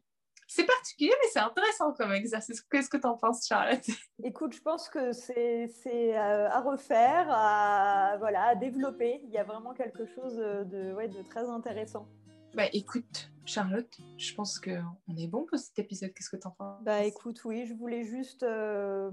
c'est 0.52 0.64
particulier, 0.64 1.12
mais 1.22 1.28
c'est 1.32 1.38
intéressant 1.38 1.92
comme 1.92 2.10
exercice. 2.10 2.60
Qu'est-ce 2.62 2.90
que 2.90 2.96
tu 2.96 3.06
en 3.06 3.16
penses, 3.16 3.46
Charlotte? 3.46 3.86
Écoute, 4.24 4.52
je 4.52 4.60
pense 4.60 4.88
que 4.88 5.12
c'est 5.12 5.70
euh, 5.86 6.48
à 6.50 6.60
refaire, 6.60 7.28
à, 7.30 8.16
voilà, 8.18 8.46
à 8.46 8.54
développer. 8.56 9.20
Il 9.22 9.30
y 9.30 9.38
a 9.38 9.44
vraiment 9.44 9.74
quelque 9.74 10.06
chose 10.06 10.36
de, 10.36 10.92
ouais, 10.92 11.06
de 11.06 11.22
très 11.22 11.48
intéressant. 11.48 12.08
Bah 12.52 12.64
écoute, 12.72 13.30
Charlotte, 13.44 13.96
je 14.18 14.34
pense 14.34 14.58
qu'on 14.58 15.16
est 15.16 15.28
bon 15.28 15.44
pour 15.44 15.58
cet 15.58 15.78
épisode. 15.78 16.12
Qu'est-ce 16.12 16.30
que 16.30 16.36
tu 16.36 16.48
en 16.48 16.50
penses? 16.50 16.82
Bah 16.82 17.04
écoute, 17.04 17.44
oui, 17.44 17.64
je 17.64 17.74
voulais 17.74 18.02
juste 18.02 18.42
euh, 18.42 19.10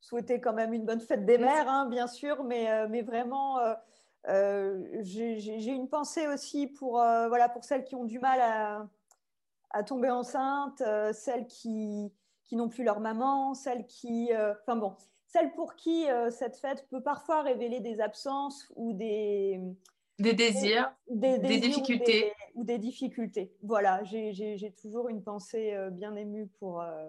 souhaiter 0.00 0.40
quand 0.40 0.52
même 0.52 0.72
une 0.72 0.86
bonne 0.86 1.00
fête 1.00 1.26
des 1.26 1.36
mères, 1.36 1.68
hein, 1.68 1.88
bien 1.88 2.06
sûr, 2.06 2.44
mais, 2.44 2.70
euh, 2.70 2.86
mais 2.88 3.02
vraiment, 3.02 3.58
euh, 4.28 4.84
j'ai 5.00 5.72
une 5.72 5.88
pensée 5.88 6.28
aussi 6.28 6.68
pour, 6.68 6.92
voilà, 6.92 7.48
pour 7.48 7.64
celles 7.64 7.84
qui 7.84 7.96
ont 7.96 8.04
du 8.04 8.20
mal 8.20 8.40
à, 8.40 8.88
à 9.70 9.82
tomber 9.82 10.10
enceinte, 10.10 10.80
celles 11.12 11.48
qui, 11.48 12.12
qui 12.44 12.54
n'ont 12.54 12.68
plus 12.68 12.84
leur 12.84 13.00
maman, 13.00 13.54
celles 13.54 13.86
qui... 13.86 14.30
Enfin 14.62 14.76
bon, 14.76 14.94
celles 15.26 15.52
pour 15.54 15.74
qui 15.74 16.06
cette 16.30 16.56
fête 16.56 16.86
peut 16.88 17.02
parfois 17.02 17.42
révéler 17.42 17.80
des 17.80 18.00
absences 18.00 18.72
ou 18.76 18.92
des 18.92 19.60
des 20.18 20.32
désirs, 20.32 20.92
des, 21.08 21.38
difficultés. 21.58 22.32
Ou 22.54 22.64
des, 22.64 22.78
difficultés. 22.78 23.52
Voilà, 23.62 24.02
j'ai 24.04 24.74
toujours 24.80 25.08
une 25.08 25.22
pensée 25.22 25.74
euh, 25.74 25.90
bien 25.90 26.14
émue 26.16 26.48
pour, 26.58 26.80
euh, 26.80 27.08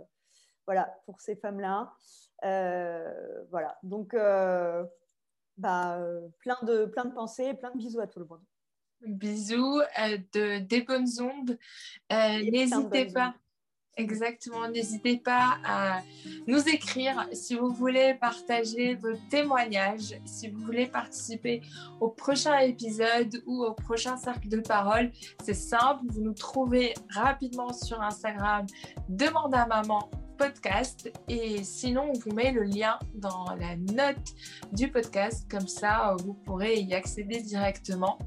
voilà, 0.66 0.94
pour 1.06 1.22
ces 1.22 1.36
femmes-là. 1.36 1.94
Euh, 2.44 3.44
voilà, 3.50 3.78
donc 3.84 4.16
bah, 5.58 6.00
plein, 6.40 6.58
de, 6.64 6.86
plein 6.86 7.06
de 7.06 7.14
pensées, 7.14 7.54
plein 7.54 7.72
de 7.72 7.78
bisous 7.78 8.00
à 8.00 8.08
tout 8.08 8.20
le 8.20 8.26
monde. 8.26 8.44
Bisous, 9.02 9.82
de, 10.34 10.60
des 10.60 10.82
bonnes 10.82 11.08
ondes. 11.22 11.58
N'hésitez 12.12 13.08
pas. 13.08 13.36
Exactement, 13.98 14.70
n'hésitez 14.70 15.18
pas 15.18 15.58
à 15.66 16.02
nous 16.46 16.70
écrire 16.70 17.28
si 17.34 17.56
vous 17.56 17.72
voulez 17.72 18.14
partager 18.14 18.94
vos 18.94 19.16
témoignages, 19.32 20.20
si 20.24 20.50
vous 20.50 20.60
voulez 20.60 20.86
participer 20.86 21.62
au 22.00 22.10
prochain 22.10 22.60
épisode 22.60 23.42
ou 23.48 23.64
au 23.64 23.74
prochain 23.74 24.16
cercle 24.16 24.50
de 24.50 24.60
parole. 24.60 25.12
C'est 25.44 25.56
simple, 25.56 26.04
vous 26.10 26.22
nous 26.22 26.36
trouvez 26.36 26.94
rapidement 27.10 27.74
sur 27.74 28.00
Instagram 28.00 28.68
Demande 29.10 29.56
à 29.56 29.66
maman 29.66 30.12
podcast. 30.38 31.12
Et 31.28 31.64
sinon 31.64 32.12
on 32.14 32.20
vous 32.20 32.36
met 32.36 32.52
le 32.52 32.66
lien 32.66 33.00
dans 33.16 33.46
la 33.60 33.76
note 33.76 34.32
du 34.74 34.92
podcast, 34.92 35.50
comme 35.50 35.68
ça 35.68 36.16
vous 36.24 36.36
pourrez 36.36 36.82
y 36.82 36.94
accéder 36.94 37.42
directement. 37.42 38.20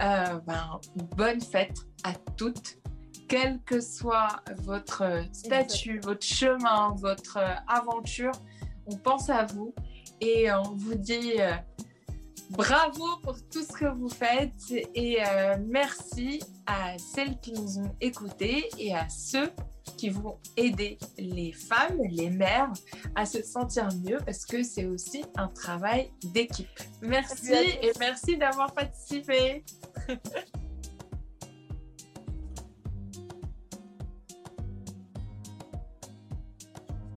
Euh, 0.00 0.38
ben, 0.46 0.80
bonne 1.16 1.40
fête 1.40 1.78
à 2.02 2.14
toutes 2.36 2.78
quel 3.28 3.60
que 3.60 3.80
soit 3.80 4.42
votre 4.62 5.04
statut, 5.32 6.00
votre 6.00 6.24
chemin, 6.24 6.94
votre 6.96 7.38
aventure, 7.66 8.32
on 8.86 8.96
pense 8.96 9.28
à 9.28 9.44
vous 9.44 9.74
et 10.20 10.50
on 10.50 10.74
vous 10.74 10.94
dit 10.94 11.34
euh, 11.38 11.52
bravo 12.50 13.04
pour 13.22 13.36
tout 13.48 13.62
ce 13.62 13.72
que 13.72 13.84
vous 13.94 14.08
faites 14.08 14.72
et 14.94 15.18
euh, 15.20 15.56
merci 15.66 16.40
à 16.66 16.96
celles 16.98 17.38
qui 17.40 17.52
nous 17.52 17.78
ont 17.78 17.94
écoutés 18.00 18.68
et 18.78 18.94
à 18.94 19.08
ceux 19.08 19.50
qui 19.96 20.10
vont 20.10 20.38
aider 20.56 20.98
les 21.18 21.52
femmes, 21.52 21.98
les 22.10 22.30
mères 22.30 22.72
à 23.14 23.26
se 23.26 23.42
sentir 23.42 23.88
mieux 24.04 24.18
parce 24.24 24.46
que 24.46 24.62
c'est 24.62 24.86
aussi 24.86 25.24
un 25.36 25.48
travail 25.48 26.10
d'équipe. 26.32 26.68
Merci 27.02 27.52
et 27.82 27.92
merci 27.98 28.36
d'avoir 28.36 28.72
participé. 28.72 29.64